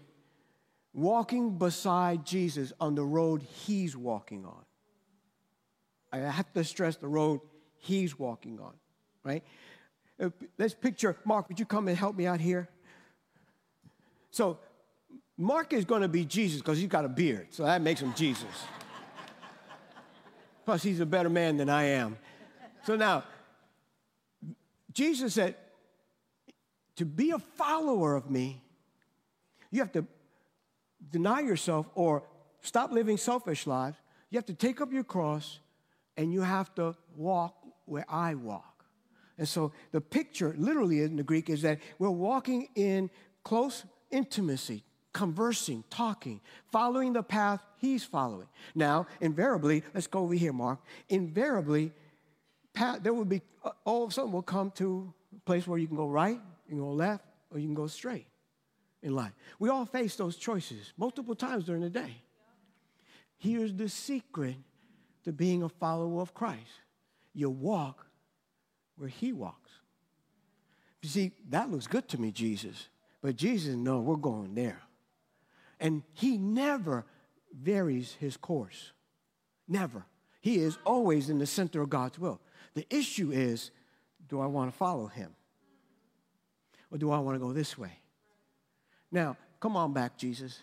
walking 0.96 1.58
beside 1.58 2.24
Jesus 2.24 2.72
on 2.80 2.94
the 2.94 3.04
road 3.04 3.42
he's 3.42 3.94
walking 3.94 4.46
on. 4.46 4.64
I 6.10 6.18
have 6.18 6.50
to 6.54 6.64
stress 6.64 6.96
the 6.96 7.06
road 7.06 7.40
he's 7.76 8.18
walking 8.18 8.58
on, 8.58 8.72
right? 9.22 9.44
Uh, 10.18 10.30
let's 10.58 10.72
picture, 10.72 11.14
Mark, 11.26 11.48
would 11.50 11.60
you 11.60 11.66
come 11.66 11.88
and 11.88 11.96
help 11.96 12.16
me 12.16 12.26
out 12.26 12.40
here? 12.40 12.70
So, 14.30 14.58
Mark 15.36 15.74
is 15.74 15.84
going 15.84 16.00
to 16.00 16.08
be 16.08 16.24
Jesus 16.24 16.62
because 16.62 16.78
he's 16.78 16.88
got 16.88 17.04
a 17.04 17.10
beard, 17.10 17.48
so 17.50 17.64
that 17.64 17.82
makes 17.82 18.00
him 18.00 18.14
Jesus. 18.14 18.44
Plus, 20.64 20.82
he's 20.82 21.00
a 21.00 21.06
better 21.06 21.28
man 21.28 21.58
than 21.58 21.68
I 21.68 21.84
am. 21.84 22.16
So 22.86 22.96
now, 22.96 23.24
Jesus 24.92 25.34
said, 25.34 25.56
to 26.96 27.04
be 27.04 27.32
a 27.32 27.38
follower 27.38 28.14
of 28.14 28.30
me, 28.30 28.62
you 29.70 29.80
have 29.80 29.92
to 29.92 30.06
deny 31.10 31.40
yourself 31.40 31.88
or 31.94 32.22
stop 32.60 32.92
living 32.92 33.16
selfish 33.16 33.66
lives. 33.66 33.96
You 34.30 34.38
have 34.38 34.46
to 34.46 34.54
take 34.54 34.80
up 34.80 34.92
your 34.92 35.04
cross 35.04 35.60
and 36.16 36.32
you 36.32 36.42
have 36.42 36.74
to 36.76 36.96
walk 37.16 37.54
where 37.84 38.04
I 38.08 38.34
walk. 38.34 38.84
And 39.38 39.46
so 39.46 39.72
the 39.92 40.00
picture, 40.00 40.54
literally 40.56 41.02
in 41.02 41.16
the 41.16 41.22
Greek, 41.22 41.50
is 41.50 41.62
that 41.62 41.78
we're 41.98 42.10
walking 42.10 42.68
in 42.74 43.10
close 43.44 43.84
intimacy, 44.10 44.82
conversing, 45.12 45.84
talking, 45.90 46.40
following 46.72 47.12
the 47.12 47.22
path 47.22 47.60
he's 47.76 48.02
following. 48.02 48.48
Now, 48.74 49.06
invariably, 49.20 49.84
let's 49.94 50.06
go 50.06 50.20
over 50.20 50.34
here, 50.34 50.52
Mark. 50.52 50.80
Invariably, 51.08 51.92
path, 52.72 53.00
there 53.02 53.12
will 53.12 53.26
be, 53.26 53.42
uh, 53.62 53.70
all 53.84 54.04
of 54.04 54.10
a 54.10 54.12
sudden, 54.12 54.32
we'll 54.32 54.42
come 54.42 54.70
to 54.72 55.12
a 55.36 55.40
place 55.40 55.66
where 55.66 55.78
you 55.78 55.86
can 55.86 55.96
go 55.96 56.08
right, 56.08 56.40
you 56.66 56.70
can 56.70 56.78
go 56.78 56.92
left, 56.92 57.24
or 57.50 57.58
you 57.58 57.66
can 57.66 57.74
go 57.74 57.86
straight 57.86 58.26
in 59.06 59.14
life. 59.14 59.32
We 59.60 59.70
all 59.70 59.86
face 59.86 60.16
those 60.16 60.36
choices 60.36 60.92
multiple 60.98 61.36
times 61.36 61.64
during 61.64 61.80
the 61.80 61.88
day. 61.88 62.22
Here's 63.38 63.72
the 63.72 63.88
secret 63.88 64.56
to 65.24 65.32
being 65.32 65.62
a 65.62 65.68
follower 65.68 66.20
of 66.20 66.34
Christ 66.34 66.80
you 67.32 67.48
walk 67.48 68.06
where 68.96 69.08
he 69.08 69.32
walks. 69.32 69.70
You 71.02 71.08
see, 71.08 71.32
that 71.50 71.70
looks 71.70 71.86
good 71.86 72.08
to 72.08 72.20
me, 72.20 72.32
Jesus. 72.32 72.88
But 73.22 73.36
Jesus, 73.36 73.76
no, 73.76 74.00
we're 74.00 74.16
going 74.16 74.54
there. 74.54 74.82
And 75.78 76.02
he 76.12 76.38
never 76.38 77.04
varies 77.52 78.16
his 78.18 78.36
course. 78.36 78.92
Never. 79.68 80.04
He 80.40 80.56
is 80.56 80.78
always 80.84 81.28
in 81.28 81.38
the 81.38 81.46
center 81.46 81.80
of 81.82 81.90
God's 81.90 82.18
will. 82.18 82.40
The 82.74 82.86
issue 82.90 83.30
is 83.30 83.70
do 84.28 84.40
I 84.40 84.46
want 84.46 84.72
to 84.72 84.76
follow 84.76 85.06
him? 85.06 85.36
Or 86.90 86.98
do 86.98 87.12
I 87.12 87.18
want 87.18 87.36
to 87.36 87.40
go 87.40 87.52
this 87.52 87.76
way? 87.78 88.00
Now, 89.10 89.36
come 89.60 89.76
on 89.76 89.92
back, 89.92 90.16
Jesus. 90.16 90.60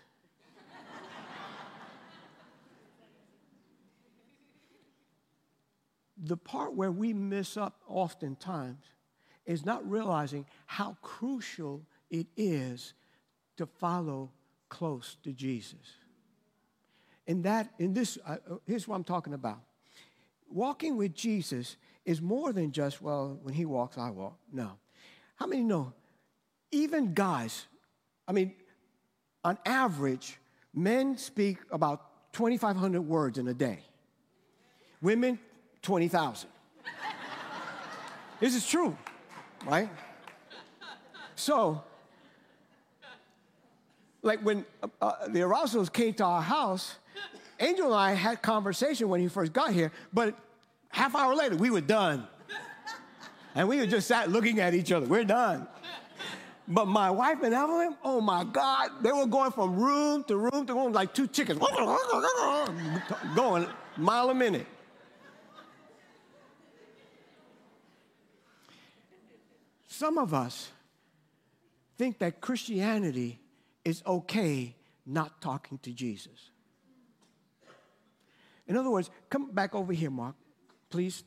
the 6.24 6.38
part 6.38 6.74
where 6.74 6.92
we 6.92 7.14
miss 7.14 7.58
up 7.58 7.82
oftentimes 7.88 8.86
is 9.46 9.66
not 9.66 9.88
realizing 9.90 10.46
how 10.66 10.96
crucial 11.02 11.86
it 12.10 12.28
is 12.38 12.94
to 13.58 13.66
follow 13.66 14.32
close 14.70 15.18
to 15.24 15.34
Jesus. 15.34 15.98
And 17.28 17.44
that, 17.44 17.72
in 17.78 17.94
this, 17.94 18.18
uh, 18.26 18.38
uh, 18.50 18.56
here's 18.66 18.88
what 18.88 18.96
I'm 18.96 19.04
talking 19.04 19.34
about. 19.34 19.60
Walking 20.50 20.98
with 20.98 21.14
Jesus 21.14 21.76
is 22.06 22.22
more 22.22 22.54
than 22.54 22.72
just, 22.72 23.02
well, 23.02 23.40
when 23.42 23.54
he 23.54 23.66
walks, 23.66 23.98
I 23.98 24.10
walk. 24.10 24.38
No. 24.52 24.78
How 25.36 25.48
many 25.48 25.64
know? 25.64 25.94
Even 26.72 27.14
guys, 27.14 27.66
I 28.28 28.32
mean, 28.32 28.54
on 29.44 29.58
average, 29.66 30.38
men 30.74 31.18
speak 31.18 31.58
about 31.72 32.32
2,500 32.34 33.02
words 33.02 33.38
in 33.38 33.48
a 33.48 33.54
day. 33.54 33.80
Women, 35.02 35.38
20,000. 35.82 36.50
this 38.40 38.56
is 38.56 38.66
true, 38.66 38.98
right? 39.66 39.90
So, 41.36 41.84
like 44.22 44.40
when 44.40 44.66
uh, 44.82 44.88
uh, 45.02 45.28
the 45.28 45.42
Erasmus 45.42 45.90
came 45.90 46.14
to 46.16 46.24
our 46.24 46.42
house, 46.42 46.96
Angel 47.60 47.88
and 47.88 47.96
I 47.96 48.14
had 48.14 48.42
conversation 48.42 49.10
when 49.10 49.20
he 49.20 49.28
first 49.28 49.54
got 49.54 49.74
here, 49.74 49.92
but 50.14 50.38
half 50.90 51.16
hour 51.16 51.36
later 51.36 51.56
we 51.56 51.70
were 51.70 51.82
done. 51.82 52.28
And 53.56 53.68
we 53.68 53.78
were 53.78 53.86
just 53.86 54.08
sat 54.08 54.32
looking 54.32 54.60
at 54.60 54.74
each 54.74 54.92
other. 54.92 55.06
We're 55.06 55.26
done. 55.26 55.68
But 56.68 56.88
my 56.88 57.12
wife 57.12 57.44
and 57.44 57.54
Evelyn, 57.54 57.96
oh 58.04 58.22
my 58.22 58.46
God, 58.46 58.92
they 59.02 59.12
were 59.12 59.26
going 59.26 59.52
from 59.52 59.76
room 59.76 60.24
to 60.26 60.38
room 60.38 60.66
to 60.66 60.74
room 60.74 60.94
like 60.94 61.14
two 61.14 61.28
chickens, 61.28 61.60
going 63.36 63.68
mile 63.98 64.30
a 64.30 64.34
minute. 64.34 64.66
Some 69.88 70.18
of 70.18 70.34
us 70.34 70.72
think 71.98 72.20
that 72.20 72.42
Christianity 72.42 73.40
is 73.84 74.02
okay 74.08 74.76
not 75.06 75.42
talking 75.42 75.78
to 75.80 75.92
Jesus. 75.92 76.50
In 78.68 78.78
other 78.78 78.90
words, 78.90 79.10
come 79.30 79.52
back 79.52 79.76
over 79.76 79.92
here, 79.92 80.10
Mark, 80.10 80.36
please. 80.90 81.24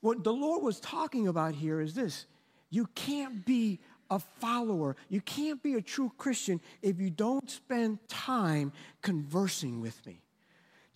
What 0.00 0.22
the 0.22 0.32
Lord 0.32 0.62
was 0.62 0.78
talking 0.78 1.26
about 1.26 1.54
here 1.54 1.80
is 1.80 1.94
this 1.94 2.26
you 2.70 2.86
can't 2.94 3.44
be 3.44 3.80
a 4.10 4.18
follower, 4.18 4.96
you 5.08 5.20
can't 5.20 5.62
be 5.62 5.74
a 5.74 5.82
true 5.82 6.12
Christian 6.18 6.60
if 6.82 7.00
you 7.00 7.10
don't 7.10 7.50
spend 7.50 7.98
time 8.08 8.72
conversing 9.02 9.80
with 9.80 10.04
me. 10.06 10.20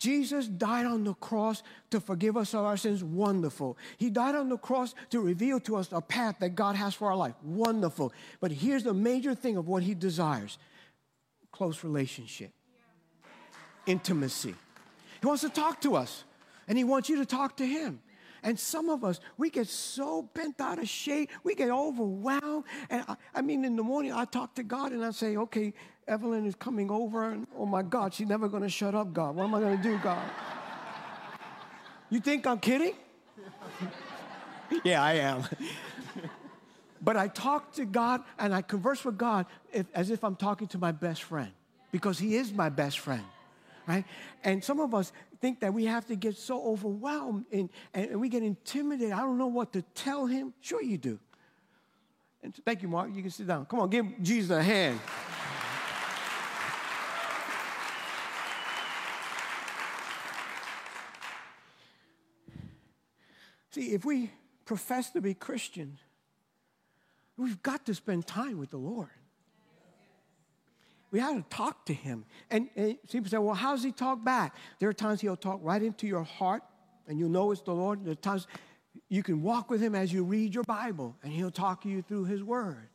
Jesus 0.01 0.47
died 0.47 0.87
on 0.87 1.03
the 1.03 1.13
cross 1.13 1.61
to 1.91 1.99
forgive 1.99 2.35
us 2.35 2.55
of 2.55 2.61
our 2.61 2.75
sins. 2.75 3.03
Wonderful. 3.03 3.77
He 3.97 4.09
died 4.09 4.33
on 4.33 4.49
the 4.49 4.57
cross 4.57 4.95
to 5.11 5.19
reveal 5.19 5.59
to 5.59 5.75
us 5.75 5.89
a 5.91 6.01
path 6.01 6.37
that 6.39 6.55
God 6.55 6.75
has 6.75 6.95
for 6.95 7.11
our 7.11 7.15
life. 7.15 7.35
Wonderful. 7.43 8.11
But 8.39 8.51
here's 8.51 8.83
the 8.83 8.95
major 8.95 9.35
thing 9.35 9.57
of 9.57 9.67
what 9.67 9.83
He 9.83 9.93
desires 9.93 10.57
close 11.51 11.83
relationship, 11.83 12.51
intimacy. 13.85 14.55
He 15.19 15.27
wants 15.27 15.43
to 15.43 15.49
talk 15.49 15.79
to 15.81 15.95
us, 15.95 16.23
and 16.67 16.79
He 16.79 16.83
wants 16.83 17.07
you 17.07 17.17
to 17.17 17.25
talk 17.25 17.57
to 17.57 17.65
Him. 17.65 17.99
And 18.43 18.59
some 18.59 18.89
of 18.89 19.03
us, 19.03 19.19
we 19.37 19.49
get 19.49 19.67
so 19.67 20.23
bent 20.33 20.59
out 20.59 20.79
of 20.79 20.89
shape, 20.89 21.29
we 21.43 21.53
get 21.53 21.69
overwhelmed. 21.69 22.65
And 22.89 23.03
I, 23.07 23.15
I 23.35 23.41
mean, 23.41 23.63
in 23.65 23.75
the 23.75 23.83
morning, 23.83 24.11
I 24.13 24.25
talk 24.25 24.55
to 24.55 24.63
God 24.63 24.91
and 24.91 25.05
I 25.05 25.11
say, 25.11 25.37
okay, 25.37 25.73
Evelyn 26.07 26.45
is 26.45 26.55
coming 26.55 26.89
over, 26.89 27.29
and 27.29 27.47
oh 27.57 27.65
my 27.65 27.83
God, 27.83 28.13
she's 28.13 28.27
never 28.27 28.49
gonna 28.49 28.69
shut 28.69 28.95
up, 28.95 29.13
God. 29.13 29.35
What 29.35 29.43
am 29.43 29.55
I 29.55 29.59
gonna 29.61 29.81
do, 29.81 29.97
God? 29.99 30.29
you 32.09 32.19
think 32.19 32.47
I'm 32.47 32.59
kidding? 32.59 32.93
yeah, 34.83 35.03
I 35.03 35.13
am. 35.13 35.43
but 37.01 37.17
I 37.17 37.27
talk 37.27 37.73
to 37.73 37.85
God 37.85 38.23
and 38.39 38.53
I 38.53 38.61
converse 38.61 39.05
with 39.05 39.17
God 39.17 39.45
if, 39.71 39.85
as 39.93 40.09
if 40.09 40.23
I'm 40.23 40.35
talking 40.35 40.67
to 40.69 40.77
my 40.77 40.91
best 40.91 41.23
friend 41.23 41.51
because 41.91 42.17
He 42.17 42.35
is 42.35 42.51
my 42.51 42.69
best 42.69 42.99
friend, 42.99 43.23
right? 43.87 44.05
And 44.43 44.63
some 44.63 44.79
of 44.79 44.93
us 44.93 45.11
think 45.41 45.59
that 45.61 45.73
we 45.73 45.85
have 45.85 46.05
to 46.05 46.15
get 46.15 46.37
so 46.37 46.63
overwhelmed 46.63 47.45
and, 47.51 47.69
and 47.93 48.21
we 48.21 48.29
get 48.29 48.43
intimidated. 48.43 49.11
I 49.11 49.21
don't 49.21 49.39
know 49.39 49.47
what 49.47 49.73
to 49.73 49.81
tell 49.95 50.27
Him. 50.27 50.53
Sure, 50.61 50.81
you 50.81 50.97
do. 50.97 51.19
And 52.43 52.53
thank 52.63 52.81
you, 52.81 52.87
Mark. 52.87 53.09
You 53.13 53.21
can 53.21 53.31
sit 53.31 53.47
down. 53.47 53.65
Come 53.65 53.81
on, 53.81 53.89
give 53.89 54.05
Jesus 54.21 54.51
a 54.51 54.63
hand. 54.63 54.99
See, 63.71 63.93
if 63.93 64.05
we 64.05 64.29
profess 64.65 65.11
to 65.11 65.21
be 65.21 65.33
Christians, 65.33 65.99
we've 67.37 67.61
got 67.63 67.85
to 67.85 67.95
spend 67.95 68.27
time 68.27 68.57
with 68.57 68.69
the 68.69 68.77
Lord. 68.77 69.09
We 71.11 71.19
have 71.19 71.35
to 71.35 71.55
talk 71.55 71.85
to 71.87 71.93
Him. 71.93 72.25
And, 72.49 72.69
and 72.75 72.97
people 73.11 73.29
say, 73.29 73.37
well, 73.37 73.53
how 73.53 73.75
does 73.75 73.83
He 73.83 73.91
talk 73.91 74.23
back? 74.23 74.55
There 74.79 74.89
are 74.89 74.93
times 74.93 75.21
He'll 75.21 75.35
talk 75.35 75.59
right 75.61 75.81
into 75.81 76.07
your 76.07 76.23
heart, 76.23 76.63
and 77.07 77.19
you 77.19 77.27
know 77.27 77.51
it's 77.51 77.61
the 77.61 77.73
Lord. 77.73 78.05
There 78.05 78.13
are 78.13 78.15
times 78.15 78.47
you 79.09 79.21
can 79.21 79.41
walk 79.41 79.69
with 79.69 79.81
Him 79.81 79.93
as 79.93 80.11
you 80.13 80.23
read 80.23 80.55
your 80.55 80.63
Bible, 80.63 81.15
and 81.21 81.31
He'll 81.31 81.51
talk 81.51 81.81
to 81.83 81.89
you 81.89 82.01
through 82.01 82.25
His 82.25 82.41
Word. 82.41 82.87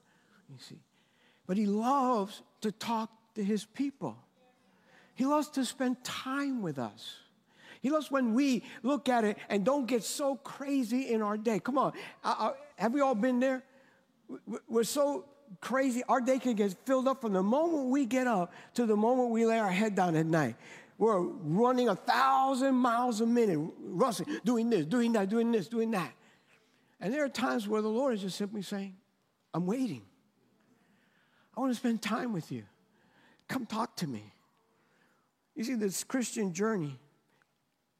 You 0.51 0.57
see. 0.59 0.81
But 1.47 1.59
He 1.59 1.67
loves 1.67 2.43
to 2.63 2.73
talk 2.73 3.11
to 3.35 3.45
His 3.45 3.67
people, 3.67 4.17
He 5.15 5.27
loves 5.27 5.49
to 5.51 5.65
spend 5.65 6.03
time 6.03 6.63
with 6.63 6.79
us. 6.79 7.19
He 7.83 7.91
loves 7.91 8.11
when 8.11 8.35
we 8.35 8.65
look 8.83 9.09
at 9.09 9.23
it 9.23 9.37
and 9.49 9.65
don't 9.65 9.87
get 9.87 10.03
so 10.03 10.37
crazy 10.37 11.13
in 11.13 11.23
our 11.23 11.37
day. 11.37 11.61
Come 11.61 11.79
on, 11.79 11.93
have 12.77 12.93
we 12.93 13.01
all 13.01 13.15
been 13.15 13.39
there? 13.39 13.63
We're 14.67 14.83
so 14.83 15.27
crazy. 15.61 16.03
Our 16.09 16.21
day 16.21 16.39
can 16.39 16.55
get 16.55 16.75
filled 16.85 17.09
up 17.09 17.21
from 17.21 17.33
the 17.33 17.43
moment 17.43 17.89
we 17.89 18.07
get 18.07 18.27
up 18.27 18.53
to 18.75 18.87
the 18.87 18.97
moment 18.97 19.31
we 19.31 19.47
lay 19.47 19.59
our 19.59 19.71
head 19.71 19.95
down 19.95 20.17
at 20.17 20.27
night. 20.27 20.57
we're 20.99 21.21
running 21.21 21.89
a 21.89 21.97
thousand 21.97 22.75
miles 22.75 23.21
a 23.21 23.27
minute, 23.27 23.59
rushing, 23.79 24.27
doing 24.45 24.71
this, 24.71 24.87
doing 24.87 25.13
that, 25.13 25.29
doing 25.29 25.53
this, 25.53 25.69
doing 25.69 25.91
that. 25.91 26.13
And 27.01 27.13
there 27.13 27.25
are 27.25 27.29
times 27.29 27.69
where 27.69 27.83
the 27.83 27.89
Lord 27.89 28.15
is 28.15 28.23
just 28.23 28.39
simply 28.39 28.63
saying, 28.63 28.97
I'm 29.53 29.67
waiting. 29.67 30.03
I 31.57 31.61
want 31.61 31.73
to 31.73 31.79
spend 31.79 32.03
time 32.03 32.33
with 32.33 32.51
you. 32.53 32.65
Come 33.49 33.67
talk 33.67 33.97
to 33.97 34.07
me. 34.07 34.33
You 35.55 35.65
see, 35.65 35.75
this 35.75 36.05
Christian 36.05 36.53
journey 36.53 36.99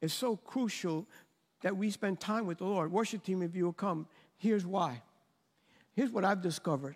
is 0.01 0.13
so 0.13 0.35
crucial 0.37 1.07
that 1.61 1.75
we 1.75 1.89
spend 1.89 2.19
time 2.19 2.45
with 2.45 2.59
the 2.59 2.65
Lord. 2.65 2.91
Worship 2.91 3.23
team, 3.23 3.41
if 3.41 3.55
you 3.55 3.65
will 3.65 3.73
come, 3.73 4.07
here's 4.37 4.65
why. 4.65 5.01
Here's 5.95 6.11
what 6.11 6.23
I've 6.23 6.41
discovered. 6.41 6.95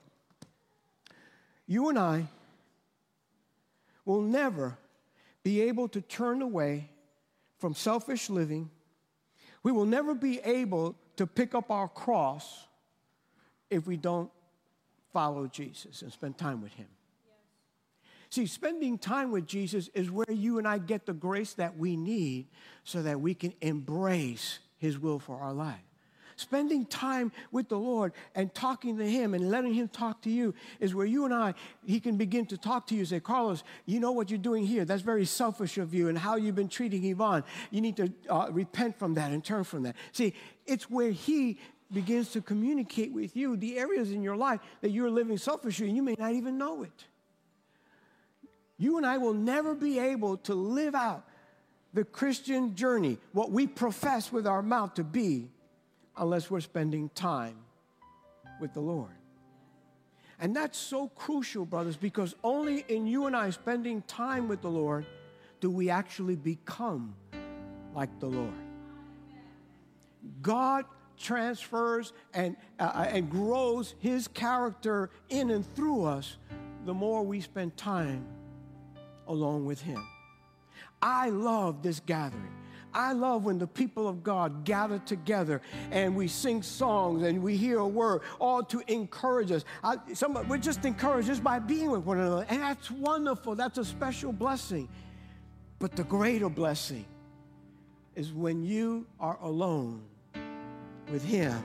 You 1.72 1.88
and 1.88 1.98
I 1.98 2.28
will 4.04 4.20
never 4.20 4.78
be 5.42 5.62
able 5.62 5.88
to 5.88 6.02
turn 6.02 6.42
away 6.42 6.90
from 7.60 7.76
selfish 7.76 8.30
living. 8.30 8.70
We 9.64 9.72
will 9.72 9.86
never 9.86 10.14
be 10.14 10.42
able 10.42 10.98
to 11.16 11.26
pick 11.26 11.56
up 11.56 11.72
our 11.72 11.88
cross 11.88 12.68
if 13.70 13.88
we 13.88 13.96
don't 13.96 14.30
follow 15.14 15.48
Jesus 15.48 16.02
and 16.02 16.12
spend 16.12 16.38
time 16.38 16.62
with 16.62 16.74
Him. 16.74 16.88
See, 18.30 18.48
spending 18.48 18.98
time 18.98 19.32
with 19.32 19.48
Jesus 19.48 19.88
is 19.94 20.12
where 20.12 20.30
you 20.30 20.58
and 20.58 20.68
I 20.68 20.78
get 20.78 21.06
the 21.06 21.14
grace 21.14 21.54
that 21.54 21.78
we 21.78 21.96
need 21.96 22.48
so 22.84 23.02
that 23.02 23.22
we 23.22 23.34
can 23.34 23.54
embrace 23.62 24.60
His 24.78 25.00
will 25.00 25.20
for 25.20 25.38
our 25.38 25.54
life. 25.54 25.91
Spending 26.42 26.88
time 26.88 27.32
with 27.52 27.70
the 27.70 27.78
Lord 27.78 28.14
and 28.34 28.52
talking 28.54 28.98
to 28.98 29.08
Him 29.08 29.36
and 29.36 29.52
letting 29.52 29.76
Him 29.76 29.88
talk 29.88 30.24
to 30.24 30.30
you 30.32 30.56
is 30.80 30.96
where 30.96 31.06
you 31.06 31.24
and 31.26 31.34
I, 31.34 31.54
He 31.86 32.00
can 32.00 32.18
begin 32.18 32.48
to 32.48 32.58
talk 32.58 32.88
to 32.88 32.96
you 32.96 33.06
say, 33.06 33.20
Carlos, 33.20 33.64
you 33.86 34.00
know 34.00 34.12
what 34.12 34.32
you're 34.32 34.40
doing 34.40 34.66
here. 34.66 34.84
That's 34.84 35.04
very 35.04 35.26
selfish 35.26 35.78
of 35.78 35.94
you 35.94 36.10
and 36.10 36.18
how 36.18 36.38
you've 36.38 36.56
been 36.56 36.68
treating 36.68 37.06
Yvonne. 37.06 37.44
You 37.70 37.82
need 37.82 37.96
to 37.98 38.12
uh, 38.28 38.48
repent 38.52 38.98
from 38.98 39.14
that 39.14 39.32
and 39.32 39.44
turn 39.44 39.64
from 39.64 39.84
that. 39.84 39.96
See, 40.14 40.34
it's 40.66 40.90
where 40.90 41.12
He 41.12 41.60
begins 41.94 42.32
to 42.32 42.42
communicate 42.42 43.14
with 43.14 43.36
you 43.36 43.56
the 43.56 43.78
areas 43.78 44.12
in 44.12 44.24
your 44.24 44.36
life 44.36 44.62
that 44.82 44.90
you're 44.90 45.12
living 45.12 45.38
selfishly 45.38 45.88
and 45.88 45.96
you 45.96 46.02
may 46.02 46.16
not 46.18 46.32
even 46.34 46.58
know 46.58 46.82
it. 46.82 47.06
You 48.80 48.98
and 48.98 49.06
I 49.06 49.20
will 49.20 49.36
never 49.36 49.76
be 49.76 50.00
able 50.00 50.38
to 50.38 50.56
live 50.56 50.96
out 50.96 51.24
the 51.94 52.04
Christian 52.04 52.74
journey, 52.74 53.20
what 53.32 53.52
we 53.52 53.68
profess 53.68 54.32
with 54.32 54.48
our 54.48 54.64
mouth 54.64 54.96
to 54.96 55.04
be, 55.04 55.52
unless 56.22 56.50
we're 56.52 56.62
spending 56.62 57.10
time 57.10 57.58
with 58.62 58.74
the 58.74 58.80
Lord. 58.80 59.10
And 60.40 60.56
that's 60.56 60.78
so 60.78 61.10
crucial, 61.10 61.66
brothers, 61.66 61.98
because 61.98 62.36
only 62.44 62.86
in 62.88 63.06
you 63.08 63.26
and 63.26 63.36
I 63.36 63.50
spending 63.50 64.04
time 64.04 64.48
with 64.48 64.62
the 64.62 64.70
Lord 64.70 65.06
do 65.60 65.70
we 65.70 65.90
actually 65.90 66.36
become 66.36 67.16
like 67.94 68.20
the 68.20 68.28
Lord. 68.28 68.54
God 70.42 70.86
transfers 71.20 72.14
and, 72.34 72.56
uh, 72.80 73.06
and 73.10 73.30
grows 73.30 73.96
his 74.00 74.28
character 74.28 75.10
in 75.30 75.50
and 75.50 75.66
through 75.76 76.04
us 76.04 76.38
the 76.86 76.94
more 76.94 77.24
we 77.24 77.42
spend 77.42 77.76
time 77.78 78.26
along 79.28 79.66
with 79.66 79.82
him. 79.82 80.04
I 81.02 81.30
love 81.30 81.82
this 81.82 82.00
gathering. 82.00 82.61
I 82.94 83.14
love 83.14 83.46
when 83.46 83.58
the 83.58 83.68
people 83.68 84.08
of 84.08 84.24
God 84.24 84.64
gather 84.64 85.00
together 85.00 85.62
and 85.92 86.16
we 86.16 86.28
sing 86.28 86.62
songs 86.62 87.24
and 87.24 87.42
we 87.42 87.58
hear 87.58 87.80
a 87.80 87.88
word, 87.88 88.22
all 88.40 88.64
to 88.64 88.84
encourage 88.88 89.52
us. 89.52 89.66
I, 89.84 89.98
some, 90.14 90.34
we're 90.48 90.58
just 90.58 90.86
encouraged 90.86 91.28
just 91.28 91.44
by 91.44 91.60
being 91.60 91.90
with 91.90 92.04
one 92.04 92.20
another. 92.20 92.46
And 92.50 92.62
that's 92.62 92.92
wonderful. 92.92 93.56
That's 93.56 93.78
a 93.78 93.86
special 93.86 94.32
blessing. 94.32 94.88
But 95.80 95.96
the 95.96 96.04
greater 96.04 96.50
blessing 96.50 97.06
is 98.16 98.32
when 98.32 98.64
you 98.64 99.08
are 99.20 99.40
alone 99.42 100.04
with 101.12 101.24
Him 101.24 101.64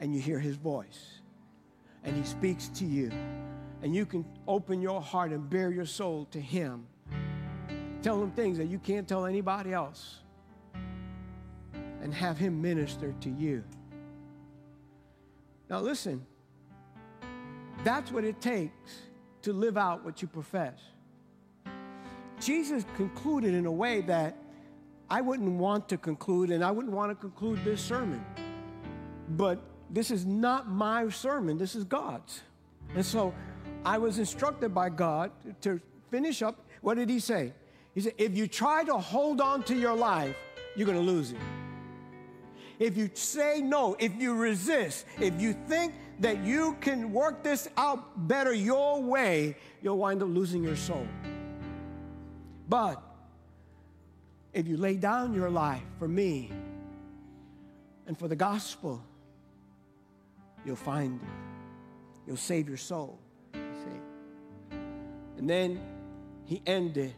and 0.00 0.12
you 0.12 0.20
hear 0.20 0.40
His 0.40 0.56
voice 0.56 1.20
and 2.02 2.16
He 2.16 2.24
speaks 2.24 2.68
to 2.70 2.84
you 2.84 3.12
and 3.82 3.94
you 3.94 4.04
can 4.04 4.24
open 4.48 4.82
your 4.82 5.00
heart 5.00 5.30
and 5.30 5.48
bare 5.48 5.70
your 5.70 5.86
soul 5.86 6.26
to 6.32 6.40
Him. 6.40 6.87
Tell 8.02 8.22
Him 8.22 8.30
things 8.30 8.58
that 8.58 8.66
you 8.66 8.78
can't 8.78 9.08
tell 9.08 9.26
anybody 9.26 9.72
else, 9.72 10.20
and 12.02 12.14
have 12.14 12.38
Him 12.38 12.62
minister 12.62 13.14
to 13.20 13.30
you. 13.30 13.64
Now, 15.68 15.80
listen, 15.80 16.24
that's 17.84 18.10
what 18.10 18.24
it 18.24 18.40
takes 18.40 19.02
to 19.42 19.52
live 19.52 19.76
out 19.76 20.04
what 20.04 20.22
you 20.22 20.28
profess. 20.28 20.78
Jesus 22.40 22.84
concluded 22.96 23.52
in 23.52 23.66
a 23.66 23.72
way 23.72 24.00
that 24.02 24.36
I 25.10 25.20
wouldn't 25.20 25.58
want 25.58 25.88
to 25.88 25.96
conclude, 25.96 26.50
and 26.50 26.64
I 26.64 26.70
wouldn't 26.70 26.94
want 26.94 27.10
to 27.10 27.14
conclude 27.14 27.64
this 27.64 27.80
sermon. 27.80 28.24
But 29.30 29.60
this 29.90 30.10
is 30.10 30.24
not 30.24 30.70
my 30.70 31.08
sermon, 31.08 31.58
this 31.58 31.74
is 31.74 31.84
God's. 31.84 32.42
And 32.94 33.04
so 33.04 33.34
I 33.84 33.98
was 33.98 34.18
instructed 34.18 34.74
by 34.74 34.88
God 34.88 35.30
to 35.62 35.80
finish 36.10 36.42
up. 36.42 36.64
What 36.80 36.96
did 36.96 37.10
he 37.10 37.18
say? 37.18 37.52
He 37.98 38.02
said, 38.02 38.14
if 38.16 38.36
you 38.36 38.46
try 38.46 38.84
to 38.84 38.96
hold 38.96 39.40
on 39.40 39.64
to 39.64 39.74
your 39.74 39.96
life, 39.96 40.36
you're 40.76 40.86
going 40.86 41.04
to 41.04 41.04
lose 41.04 41.32
it. 41.32 41.38
If 42.78 42.96
you 42.96 43.10
say 43.12 43.60
no, 43.60 43.96
if 43.98 44.14
you 44.14 44.36
resist, 44.36 45.04
if 45.20 45.40
you 45.40 45.52
think 45.66 45.94
that 46.20 46.44
you 46.44 46.76
can 46.80 47.12
work 47.12 47.42
this 47.42 47.68
out 47.76 48.28
better 48.28 48.54
your 48.54 49.02
way, 49.02 49.56
you'll 49.82 49.98
wind 49.98 50.22
up 50.22 50.28
losing 50.28 50.62
your 50.62 50.76
soul. 50.76 51.08
But 52.68 53.02
if 54.52 54.68
you 54.68 54.76
lay 54.76 54.94
down 54.94 55.34
your 55.34 55.50
life 55.50 55.82
for 55.98 56.06
me 56.06 56.52
and 58.06 58.16
for 58.16 58.28
the 58.28 58.36
gospel, 58.36 59.02
you'll 60.64 60.76
find 60.76 61.20
it. 61.20 61.28
You'll 62.28 62.36
save 62.36 62.68
your 62.68 62.76
soul. 62.76 63.18
See? 63.52 64.78
And 65.36 65.50
then 65.50 65.80
he 66.44 66.62
ended 66.64 67.12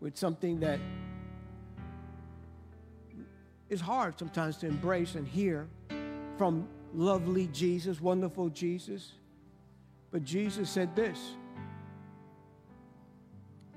with 0.00 0.16
something 0.16 0.60
that 0.60 0.78
is 3.68 3.80
hard 3.80 4.18
sometimes 4.18 4.56
to 4.58 4.66
embrace 4.66 5.14
and 5.14 5.26
hear 5.26 5.68
from 6.36 6.66
lovely 6.94 7.48
Jesus, 7.48 8.00
wonderful 8.00 8.48
Jesus. 8.48 9.12
But 10.10 10.24
Jesus 10.24 10.70
said 10.70 10.94
this 10.96 11.18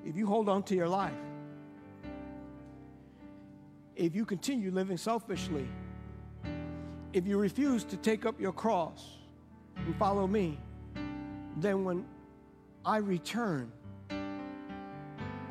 if 0.05 0.15
you 0.15 0.25
hold 0.25 0.49
on 0.49 0.63
to 0.63 0.75
your 0.75 0.87
life, 0.87 1.13
if 3.95 4.15
you 4.15 4.25
continue 4.25 4.71
living 4.71 4.97
selfishly, 4.97 5.67
if 7.13 7.27
you 7.27 7.37
refuse 7.37 7.83
to 7.83 7.97
take 7.97 8.25
up 8.25 8.39
your 8.39 8.53
cross 8.53 9.17
and 9.75 9.95
follow 9.97 10.25
me, 10.25 10.57
then 11.57 11.83
when 11.83 12.05
I 12.85 12.97
return, 12.97 13.71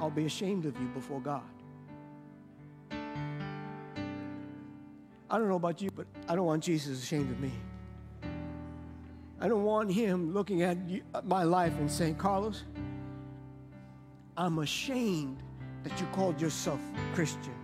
I'll 0.01 0.09
be 0.09 0.25
ashamed 0.25 0.65
of 0.65 0.75
you 0.81 0.87
before 0.89 1.21
God. 1.21 1.43
I 5.31 5.39
don't 5.39 5.49
know 5.49 5.57
about 5.57 5.83
you, 5.83 5.91
but 5.95 6.07
I 6.27 6.35
don't 6.35 6.47
want 6.47 6.65
Jesus 6.65 7.03
ashamed 7.03 7.31
of 7.31 7.39
me. 7.39 7.53
I 9.39 9.47
don't 9.47 9.63
want 9.63 9.93
him 9.93 10.33
looking 10.33 10.63
at 10.63 10.79
my 11.25 11.45
life 11.45 11.79
and 11.79 11.91
saying, 11.91 12.17
Carlos, 12.17 12.65
I'm 14.39 14.59
ashamed 14.61 15.43
that 15.85 16.01
you 16.01 16.07
called 16.13 16.41
yourself 16.41 16.81
Christian. 17.15 17.55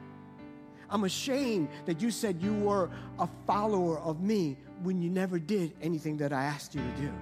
I'm 0.90 1.04
ashamed 1.04 1.68
that 1.86 2.02
you 2.02 2.10
said 2.10 2.42
you 2.42 2.54
were 2.54 2.90
a 3.18 3.28
follower 3.46 3.98
of 4.00 4.20
me 4.20 4.58
when 4.82 5.00
you 5.00 5.08
never 5.08 5.38
did 5.38 5.72
anything 5.80 6.18
that 6.18 6.34
I 6.34 6.44
asked 6.44 6.74
you 6.74 6.82
to 6.82 7.00
do. 7.00 7.12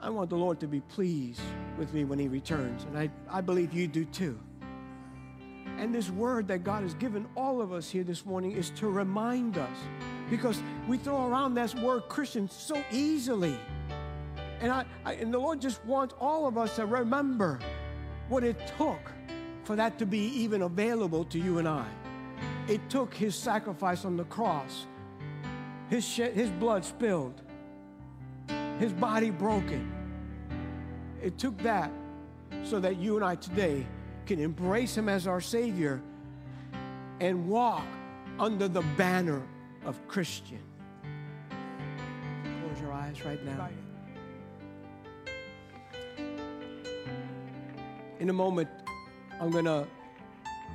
I 0.00 0.08
want 0.08 0.30
the 0.30 0.36
Lord 0.36 0.58
to 0.60 0.66
be 0.66 0.80
pleased 0.80 1.42
with 1.82 1.92
me 1.92 2.04
when 2.04 2.16
He 2.16 2.28
returns, 2.28 2.84
and 2.84 2.96
I, 2.96 3.10
I 3.28 3.40
believe 3.40 3.72
you 3.72 3.88
do 3.88 4.04
too. 4.04 4.38
And 5.78 5.92
this 5.92 6.10
word 6.10 6.46
that 6.46 6.62
God 6.62 6.84
has 6.84 6.94
given 6.94 7.26
all 7.36 7.60
of 7.60 7.72
us 7.72 7.90
here 7.90 8.04
this 8.04 8.24
morning 8.24 8.52
is 8.52 8.70
to 8.76 8.88
remind 8.88 9.58
us 9.58 9.76
because 10.30 10.62
we 10.86 10.96
throw 10.96 11.26
around 11.26 11.54
that 11.54 11.74
word 11.80 12.04
Christian 12.08 12.48
so 12.48 12.80
easily. 12.92 13.58
And, 14.60 14.70
I, 14.70 14.84
I, 15.04 15.14
and 15.14 15.34
the 15.34 15.40
Lord 15.40 15.60
just 15.60 15.84
wants 15.84 16.14
all 16.20 16.46
of 16.46 16.56
us 16.56 16.76
to 16.76 16.86
remember 16.86 17.58
what 18.28 18.44
it 18.44 18.72
took 18.78 19.10
for 19.64 19.74
that 19.74 19.98
to 19.98 20.06
be 20.06 20.26
even 20.40 20.62
available 20.62 21.24
to 21.24 21.38
you 21.40 21.58
and 21.58 21.66
I. 21.66 21.88
It 22.68 22.88
took 22.90 23.12
His 23.12 23.34
sacrifice 23.34 24.04
on 24.04 24.16
the 24.16 24.24
cross, 24.24 24.86
His, 25.90 26.06
shed, 26.06 26.34
his 26.34 26.48
blood 26.48 26.84
spilled, 26.84 27.42
his 28.78 28.92
body 28.92 29.30
broken. 29.30 30.01
It 31.22 31.38
took 31.38 31.56
that 31.58 31.90
so 32.64 32.80
that 32.80 32.96
you 32.96 33.16
and 33.16 33.24
I 33.24 33.36
today 33.36 33.86
can 34.26 34.40
embrace 34.40 34.96
him 34.96 35.08
as 35.08 35.26
our 35.26 35.40
Savior 35.40 36.02
and 37.20 37.48
walk 37.48 37.86
under 38.38 38.66
the 38.66 38.82
banner 38.96 39.42
of 39.84 40.06
Christian. 40.08 40.58
Close 42.42 42.80
your 42.80 42.92
eyes 42.92 43.24
right 43.24 43.42
now. 43.44 43.68
In 48.18 48.28
a 48.28 48.32
moment, 48.32 48.68
I'm 49.40 49.50
going 49.50 49.64
to 49.64 49.86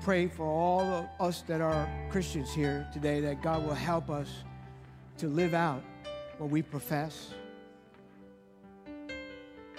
pray 0.01 0.27
for 0.27 0.45
all 0.45 0.81
of 0.81 1.05
us 1.19 1.41
that 1.43 1.59
are 1.59 1.89
Christians 2.09 2.53
here 2.53 2.87
today 2.93 3.19
that 3.21 3.41
God 3.41 3.65
will 3.65 3.73
help 3.73 4.09
us 4.09 4.29
to 5.17 5.27
live 5.27 5.53
out 5.53 5.83
what 6.37 6.49
we 6.49 6.61
profess. 6.61 7.33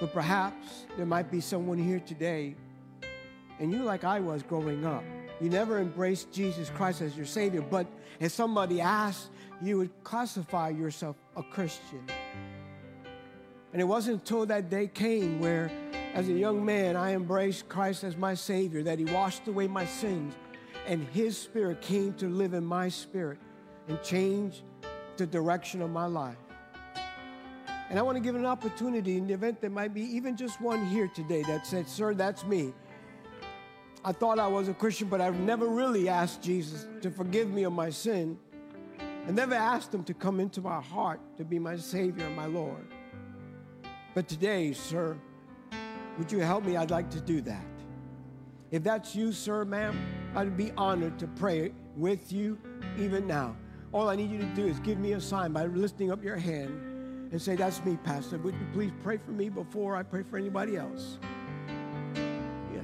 But 0.01 0.13
perhaps 0.13 0.87
there 0.97 1.07
might 1.07 1.31
be 1.31 1.41
someone 1.41 1.79
here 1.79 2.01
today, 2.01 2.55
and 3.59 3.73
you, 3.73 3.83
like 3.83 4.05
I 4.05 4.21
was 4.21 4.43
growing 4.43 4.85
up, 4.85 5.03
you 5.41 5.51
never 5.51 5.79
embraced 5.79 6.33
Jesus 6.33 6.71
Christ 6.71 7.01
as 7.01 7.17
your 7.17 7.27
Savior, 7.27 7.63
but 7.63 7.87
if 8.21 8.33
somebody 8.33 8.81
asked, 8.81 9.31
you 9.61 9.79
would 9.79 9.91
classify 10.05 10.69
yourself 10.69 11.17
a 11.37 11.43
Christian. 11.43 12.05
And 13.73 13.83
it 13.83 13.85
wasn't 13.85 14.21
until 14.21 14.47
that 14.47 14.71
day 14.71 14.87
came 14.87 15.41
where, 15.41 15.71
as 16.15 16.29
a 16.29 16.33
young 16.33 16.65
man, 16.65 16.97
I 16.97 17.15
embraced 17.15 17.69
Christ 17.69 18.05
as 18.05 18.17
my 18.17 18.35
Savior, 18.35 18.83
that 18.85 18.99
He 18.99 19.05
washed 19.05 19.47
away 19.47 19.67
my 19.69 19.85
sins, 19.85 20.35
and 20.87 21.07
His 21.09 21.37
Spirit 21.37 21.83
came 21.83 22.15
to 22.15 22.29
live 22.29 22.55
in 22.55 22.65
my 22.65 22.89
spirit 22.89 23.39
and 23.89 24.01
change 24.03 24.63
the 25.17 25.27
direction 25.27 25.83
of 25.83 25.91
my 25.91 26.07
life. 26.07 26.37
And 27.91 27.99
I 27.99 28.03
want 28.03 28.17
to 28.17 28.21
give 28.21 28.35
an 28.35 28.45
opportunity 28.45 29.17
in 29.17 29.27
the 29.27 29.35
event 29.35 29.61
there 29.61 29.71
might 29.71 29.95
be 29.95 30.03
even 30.03 30.37
just 30.37 30.61
one 30.61 30.87
here 30.87 31.09
today 31.09 31.43
that 31.45 31.67
said, 31.67 31.89
Sir, 31.89 32.13
that's 32.13 32.45
me. 32.45 32.75
I 34.05 34.13
thought 34.13 34.39
I 34.39 34.47
was 34.47 34.69
a 34.69 34.75
Christian, 34.75 35.09
but 35.09 35.21
I've 35.21 35.39
never 35.41 35.67
really 35.67 36.09
asked 36.09 36.43
Jesus 36.43 36.87
to 37.01 37.11
forgive 37.11 37.51
me 37.51 37.65
of 37.65 37.73
my 37.73 37.89
sin. 37.91 38.39
I 39.27 39.31
never 39.31 39.55
asked 39.55 39.93
Him 39.93 40.05
to 40.05 40.15
come 40.15 40.39
into 40.39 40.61
my 40.61 40.81
heart 40.81 41.21
to 41.39 41.45
be 41.45 41.59
my 41.59 41.77
Savior 41.77 42.27
and 42.27 42.37
my 42.37 42.47
Lord. 42.47 42.87
But 44.15 44.29
today, 44.29 44.73
sir, 44.73 45.17
would 46.19 46.31
you 46.31 46.41
help 46.41 46.65
me? 46.65 46.77
I'd 46.77 46.91
like 46.91 47.11
to 47.11 47.21
do 47.21 47.41
that. 47.43 47.65
If 48.71 48.85
that's 48.85 49.15
you, 49.15 49.33
sir, 49.33 49.65
ma'am, 49.65 49.99
I'd 50.35 50.57
be 50.57 50.73
honored 50.77 51.19
to 51.21 51.27
pray 51.27 51.73
with 51.97 52.33
you 52.33 52.59
even 52.99 53.27
now. 53.27 53.57
All 53.93 54.11
I 54.11 54.17
need 54.17 54.31
you 54.31 54.39
to 54.39 54.55
do 54.55 54.67
is 54.67 54.79
give 54.81 54.99
me 54.99 55.13
a 55.13 55.21
sign 55.21 55.53
by 55.53 55.65
lifting 55.65 56.13
up 56.13 56.23
your 56.23 56.37
hand 56.37 56.88
and 57.31 57.41
say, 57.41 57.57
That's 57.57 57.85
me, 57.85 57.99
Pastor. 58.05 58.39
Would 58.39 58.55
you 58.55 58.67
please 58.73 58.93
pray 59.03 59.17
for 59.17 59.31
me 59.31 59.49
before 59.49 59.97
I 59.97 60.03
pray 60.03 60.23
for 60.23 60.39
anybody 60.39 60.77
else? 60.77 61.19
Yeah. 62.75 62.83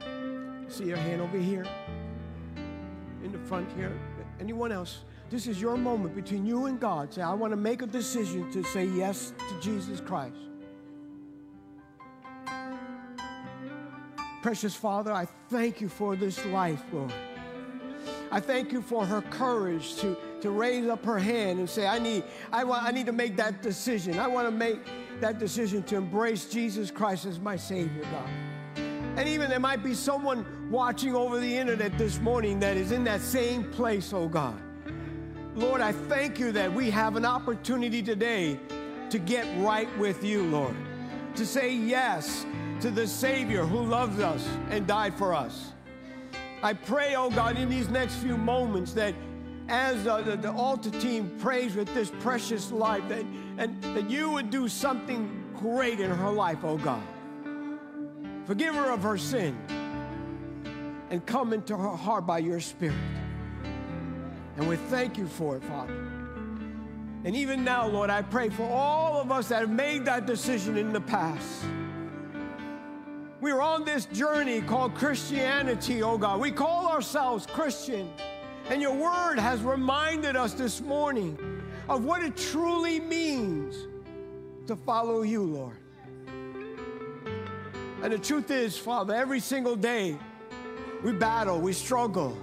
yeah. 0.00 0.68
See 0.68 0.84
your 0.84 0.96
hand 0.96 1.20
over 1.20 1.38
here 1.38 1.66
in 3.24 3.32
the 3.32 3.38
front 3.38 3.70
here. 3.76 3.98
Anyone 4.40 4.72
else? 4.72 5.00
This 5.30 5.46
is 5.46 5.60
your 5.60 5.76
moment 5.76 6.16
between 6.16 6.44
you 6.44 6.66
and 6.66 6.80
God. 6.80 7.14
Say, 7.14 7.22
I 7.22 7.34
want 7.34 7.52
to 7.52 7.56
make 7.56 7.82
a 7.82 7.86
decision 7.86 8.50
to 8.52 8.64
say 8.64 8.86
yes 8.86 9.32
to 9.48 9.60
Jesus 9.60 10.00
Christ. 10.00 10.36
Precious 14.42 14.74
Father, 14.74 15.12
I 15.12 15.26
thank 15.50 15.80
you 15.80 15.88
for 15.88 16.16
this 16.16 16.44
life, 16.46 16.82
Lord. 16.92 17.12
I 18.32 18.40
thank 18.40 18.72
you 18.72 18.80
for 18.80 19.04
her 19.04 19.20
courage 19.22 19.96
to, 19.96 20.16
to 20.42 20.50
raise 20.50 20.86
up 20.88 21.04
her 21.04 21.18
hand 21.18 21.58
and 21.58 21.68
say, 21.68 21.86
I 21.86 21.98
need, 21.98 22.24
I, 22.52 22.64
want, 22.64 22.82
I 22.82 22.90
need 22.90 23.06
to 23.06 23.12
make 23.12 23.36
that 23.36 23.62
decision. 23.62 24.18
I 24.18 24.26
want 24.26 24.46
to 24.46 24.50
make 24.50 24.78
that 25.20 25.38
decision 25.38 25.82
to 25.84 25.96
embrace 25.96 26.46
Jesus 26.46 26.90
Christ 26.90 27.26
as 27.26 27.38
my 27.38 27.56
Savior, 27.56 28.02
God. 28.02 28.28
And 29.16 29.28
even 29.28 29.50
there 29.50 29.60
might 29.60 29.82
be 29.82 29.94
someone 29.94 30.70
watching 30.70 31.14
over 31.14 31.38
the 31.38 31.56
internet 31.56 31.98
this 31.98 32.20
morning 32.20 32.60
that 32.60 32.76
is 32.76 32.92
in 32.92 33.04
that 33.04 33.20
same 33.20 33.64
place, 33.70 34.12
oh 34.12 34.28
God. 34.28 34.60
Lord, 35.54 35.80
I 35.80 35.92
thank 35.92 36.38
you 36.38 36.52
that 36.52 36.72
we 36.72 36.90
have 36.90 37.16
an 37.16 37.24
opportunity 37.24 38.02
today 38.02 38.58
to 39.10 39.18
get 39.18 39.46
right 39.60 39.88
with 39.98 40.24
you, 40.24 40.44
Lord. 40.44 40.76
To 41.34 41.44
say 41.44 41.74
yes 41.74 42.46
to 42.80 42.90
the 42.90 43.06
Savior 43.06 43.64
who 43.64 43.82
loves 43.82 44.20
us 44.20 44.46
and 44.70 44.86
died 44.86 45.14
for 45.14 45.34
us. 45.34 45.72
I 46.62 46.72
pray, 46.72 47.14
oh 47.16 47.30
God, 47.30 47.56
in 47.56 47.68
these 47.68 47.88
next 47.88 48.16
few 48.16 48.36
moments 48.36 48.92
that 48.92 49.14
as 49.70 50.04
uh, 50.06 50.20
the, 50.20 50.36
the 50.36 50.52
altar 50.52 50.90
team 50.90 51.30
prays 51.40 51.76
with 51.76 51.92
this 51.94 52.10
precious 52.20 52.72
life, 52.72 53.08
that, 53.08 53.24
and 53.56 53.80
that 53.82 54.10
you 54.10 54.28
would 54.30 54.50
do 54.50 54.68
something 54.68 55.44
great 55.56 56.00
in 56.00 56.10
her 56.10 56.30
life, 56.30 56.58
oh 56.64 56.76
God. 56.76 57.02
Forgive 58.46 58.74
her 58.74 58.90
of 58.90 59.02
her 59.04 59.16
sin 59.16 59.56
and 61.10 61.24
come 61.24 61.52
into 61.52 61.76
her 61.76 61.96
heart 61.96 62.26
by 62.26 62.38
your 62.38 62.60
Spirit. 62.60 62.96
And 64.56 64.68
we 64.68 64.76
thank 64.76 65.16
you 65.16 65.28
for 65.28 65.56
it, 65.56 65.62
Father. 65.62 65.94
And 67.24 67.36
even 67.36 67.62
now, 67.62 67.86
Lord, 67.86 68.10
I 68.10 68.22
pray 68.22 68.48
for 68.48 68.64
all 68.64 69.20
of 69.20 69.30
us 69.30 69.48
that 69.48 69.60
have 69.60 69.70
made 69.70 70.04
that 70.06 70.26
decision 70.26 70.76
in 70.76 70.92
the 70.92 71.00
past. 71.00 71.64
We're 73.40 73.60
on 73.60 73.84
this 73.84 74.06
journey 74.06 74.62
called 74.62 74.94
Christianity, 74.94 76.02
oh 76.02 76.18
God. 76.18 76.40
We 76.40 76.50
call 76.50 76.88
ourselves 76.88 77.46
Christian. 77.46 78.10
And 78.70 78.80
your 78.80 78.94
word 78.94 79.40
has 79.40 79.60
reminded 79.62 80.36
us 80.36 80.54
this 80.54 80.80
morning 80.80 81.36
of 81.88 82.04
what 82.04 82.22
it 82.22 82.36
truly 82.36 83.00
means 83.00 83.88
to 84.68 84.76
follow 84.76 85.22
you, 85.22 85.42
Lord. 85.42 85.76
And 88.00 88.12
the 88.12 88.18
truth 88.18 88.52
is, 88.52 88.78
Father, 88.78 89.12
every 89.12 89.40
single 89.40 89.74
day 89.74 90.16
we 91.02 91.10
battle, 91.10 91.60
we 91.60 91.72
struggle. 91.72 92.38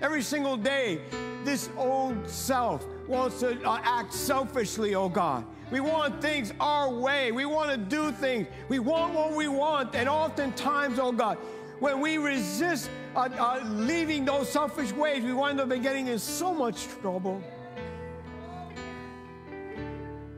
Every 0.00 0.22
single 0.22 0.56
day, 0.56 1.02
this 1.44 1.68
old 1.76 2.26
self 2.26 2.82
wants 3.06 3.40
to 3.40 3.62
uh, 3.62 3.78
act 3.84 4.14
selfishly, 4.14 4.94
oh 4.94 5.10
God. 5.10 5.44
We 5.70 5.80
want 5.80 6.22
things 6.22 6.54
our 6.58 6.88
way. 6.88 7.32
We 7.32 7.44
want 7.44 7.70
to 7.70 7.76
do 7.76 8.12
things. 8.12 8.46
We 8.70 8.78
want 8.78 9.12
what 9.12 9.32
we 9.34 9.46
want. 9.48 9.94
And 9.94 10.08
oftentimes, 10.08 10.98
oh 10.98 11.12
God, 11.12 11.36
when 11.80 12.00
we 12.00 12.16
resist 12.16 12.88
uh, 13.16 13.30
uh, 13.38 13.64
leaving 13.70 14.26
those 14.26 14.48
selfish 14.48 14.92
ways, 14.92 15.24
we 15.24 15.32
wind 15.32 15.58
up 15.58 15.70
getting 15.82 16.06
in 16.06 16.18
so 16.18 16.52
much 16.52 16.86
trouble. 17.00 17.42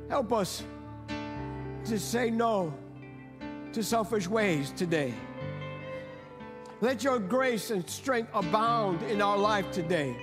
Help 0.09 0.33
us 0.33 0.63
to 1.85 1.99
say 1.99 2.31
no 2.31 2.73
to 3.73 3.83
selfish 3.83 4.29
ways 4.29 4.73
today. 4.77 5.13
Let 6.81 7.03
your 7.03 7.19
grace 7.19 7.73
and 7.73 7.89
strength 7.91 8.31
abound 8.33 9.03
in 9.03 9.21
our 9.21 9.37
life 9.37 9.71
today 9.73 10.17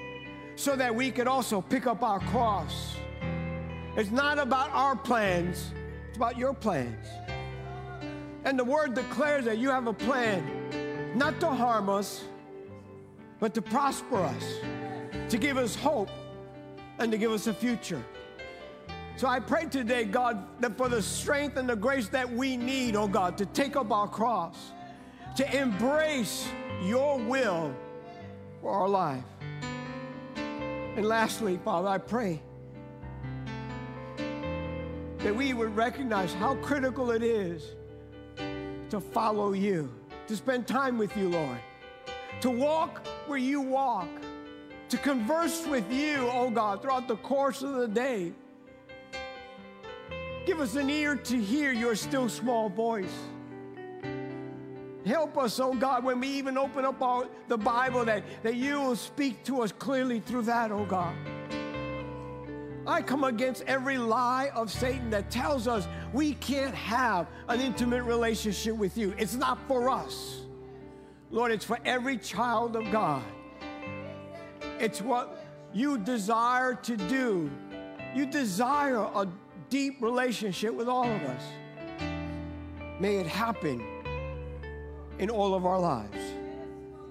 so 0.56 0.78
that 0.78 0.96
we 0.96 1.12
can 1.12 1.28
also 1.28 1.60
pick 1.62 1.86
up 1.86 2.02
our 2.04 2.22
cross. 2.22 2.96
It's 3.98 4.12
not 4.12 4.40
about 4.40 4.72
our 4.72 4.96
plans, 4.96 5.74
it's 6.08 6.18
about 6.18 6.38
your 6.38 6.54
plans. 6.54 7.06
And 8.46 8.58
the 8.58 8.64
word 8.64 8.94
declares 8.94 9.44
that 9.46 9.58
you 9.58 9.70
have 9.70 9.88
a 9.88 9.94
plan 9.94 11.18
not 11.18 11.40
to 11.42 11.48
harm 11.48 11.90
us, 11.90 12.24
but 13.46 13.54
to 13.54 13.62
prosper 13.62 14.24
us, 14.24 14.44
to 15.30 15.38
give 15.38 15.56
us 15.56 15.76
hope, 15.76 16.10
and 16.98 17.12
to 17.12 17.18
give 17.20 17.32
us 17.32 17.46
a 17.46 17.54
future. 17.54 18.04
So 19.18 19.28
I 19.28 19.40
pray 19.40 19.66
today, 19.66 20.04
God, 20.06 20.44
that 20.62 20.76
for 20.76 20.90
the 20.90 21.00
strength 21.00 21.56
and 21.56 21.70
the 21.70 21.76
grace 21.76 22.08
that 22.10 22.28
we 22.28 22.58
need, 22.58 22.96
oh 22.96 23.08
God, 23.08 23.38
to 23.38 23.46
take 23.46 23.76
up 23.76 23.92
our 23.92 24.08
cross, 24.08 24.72
to 25.36 25.56
embrace 25.56 26.48
your 26.86 27.20
will 27.20 27.72
for 28.62 28.72
our 28.72 28.90
life. 28.90 29.24
And 30.36 31.06
lastly, 31.06 31.60
Father, 31.64 31.90
I 31.90 32.00
pray 32.00 32.42
that 35.20 35.36
we 35.36 35.54
would 35.54 35.76
recognize 35.76 36.34
how 36.34 36.56
critical 36.64 37.12
it 37.12 37.22
is 37.22 37.76
to 38.90 39.00
follow 39.00 39.54
you, 39.54 39.94
to 40.26 40.36
spend 40.36 40.66
time 40.66 40.98
with 40.98 41.16
you, 41.16 41.30
Lord, 41.30 41.60
to 42.42 42.50
walk 42.50 43.06
where 43.28 43.38
you 43.38 43.62
walk, 43.62 44.10
to 44.90 44.98
converse 44.98 45.66
with 45.66 45.92
you, 45.92 46.30
oh 46.32 46.50
God, 46.50 46.82
throughout 46.82 47.08
the 47.08 47.18
course 47.18 47.62
of 47.62 47.76
the 47.76 47.88
day. 47.88 48.34
Give 50.46 50.60
us 50.60 50.76
an 50.76 50.90
ear 50.90 51.16
to 51.16 51.42
hear 51.42 51.72
your 51.72 51.96
still 51.96 52.30
small 52.30 52.70
voice. 52.70 53.14
Help 55.06 55.38
us, 55.38 55.60
oh 55.60 55.74
God, 55.74 56.04
when 56.04 56.20
we 56.20 56.28
even 56.30 56.58
open 56.58 56.84
up 56.84 57.02
our, 57.02 57.28
the 57.48 57.58
Bible, 57.58 58.06
that, 58.06 58.24
that 58.44 58.56
you 58.56 58.80
will 58.80 58.96
speak 58.96 59.44
to 59.44 59.62
us 59.62 59.72
clearly 59.72 60.20
through 60.20 60.44
that, 60.44 60.72
oh 60.72 60.86
God. 60.86 61.16
I 62.88 63.02
come 63.02 63.24
against 63.24 63.64
every 63.64 63.98
lie 63.98 64.52
of 64.54 64.72
Satan 64.72 65.10
that 65.10 65.32
tells 65.32 65.68
us 65.68 65.88
we 66.14 66.34
can't 66.36 66.76
have 66.76 67.28
an 67.50 67.60
intimate 67.60 68.04
relationship 68.04 68.76
with 68.76 68.98
you. 68.98 69.14
It's 69.18 69.36
not 69.36 69.60
for 69.68 69.90
us. 69.90 70.45
Lord, 71.32 71.52
it's 71.52 71.66
for 71.66 71.80
every 71.86 72.18
child 72.18 72.76
of 72.76 72.92
God. 72.92 73.24
It's 74.80 75.02
what 75.02 75.46
you 75.74 75.98
desire 75.98 76.76
to 76.76 76.98
do. 76.98 77.50
You 78.14 78.26
desire 78.26 79.00
a 79.00 79.28
deep 79.70 80.02
relationship 80.02 80.74
with 80.74 80.88
all 80.88 81.06
of 81.10 81.22
us. 81.24 81.44
May 83.00 83.18
it 83.18 83.28
happen 83.28 83.86
in 85.20 85.30
all 85.30 85.54
of 85.54 85.66
our 85.66 85.80
lives. 85.80 86.18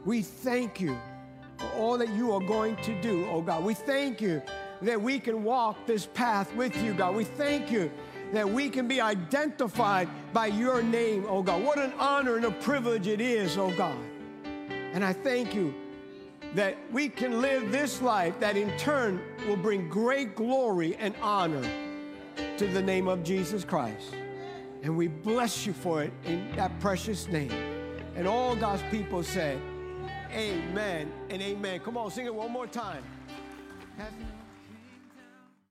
We 0.04 0.22
thank 0.22 0.80
you 0.80 0.96
for 1.58 1.66
all 1.76 1.98
that 1.98 2.10
you 2.10 2.32
are 2.32 2.40
going 2.40 2.76
to 2.76 3.00
do, 3.00 3.26
oh 3.30 3.42
God. 3.42 3.64
We 3.64 3.74
thank 3.74 4.20
you 4.20 4.42
that 4.82 5.00
we 5.00 5.18
can 5.18 5.44
walk 5.44 5.86
this 5.86 6.06
path 6.06 6.54
with 6.54 6.76
you, 6.82 6.94
God. 6.94 7.14
We 7.14 7.24
thank 7.24 7.70
you 7.70 7.90
that 8.32 8.48
we 8.48 8.68
can 8.68 8.88
be 8.88 9.00
identified 9.00 10.08
by 10.34 10.48
your 10.48 10.82
name, 10.82 11.24
oh 11.28 11.42
God. 11.42 11.62
What 11.62 11.78
an 11.78 11.92
honor 11.98 12.36
and 12.36 12.44
a 12.44 12.50
privilege 12.50 13.06
it 13.06 13.20
is, 13.20 13.56
oh 13.56 13.70
God. 13.76 13.96
And 14.92 15.04
I 15.04 15.12
thank 15.12 15.54
you 15.54 15.72
that 16.54 16.76
we 16.92 17.08
can 17.08 17.40
live 17.40 17.70
this 17.72 18.02
life 18.02 18.38
that 18.40 18.56
in 18.56 18.76
turn 18.76 19.22
will 19.46 19.56
bring 19.56 19.88
great 19.88 20.34
glory 20.34 20.96
and 20.96 21.14
honor 21.22 21.66
to 22.58 22.66
the 22.66 22.82
name 22.82 23.08
of 23.08 23.22
Jesus 23.22 23.64
Christ. 23.64 24.14
And 24.82 24.96
we 24.96 25.06
bless 25.08 25.66
you 25.66 25.72
for 25.72 26.02
it 26.02 26.12
in 26.24 26.54
that 26.56 26.78
precious 26.80 27.28
name. 27.28 27.52
And 28.16 28.28
all 28.28 28.54
God's 28.54 28.82
people 28.90 29.22
said, 29.22 29.60
Amen 30.32 31.12
and 31.30 31.40
amen. 31.40 31.80
Come 31.80 31.96
on, 31.96 32.10
sing 32.10 32.26
it 32.26 32.34
one 32.34 32.50
more 32.50 32.66
time. 32.66 33.02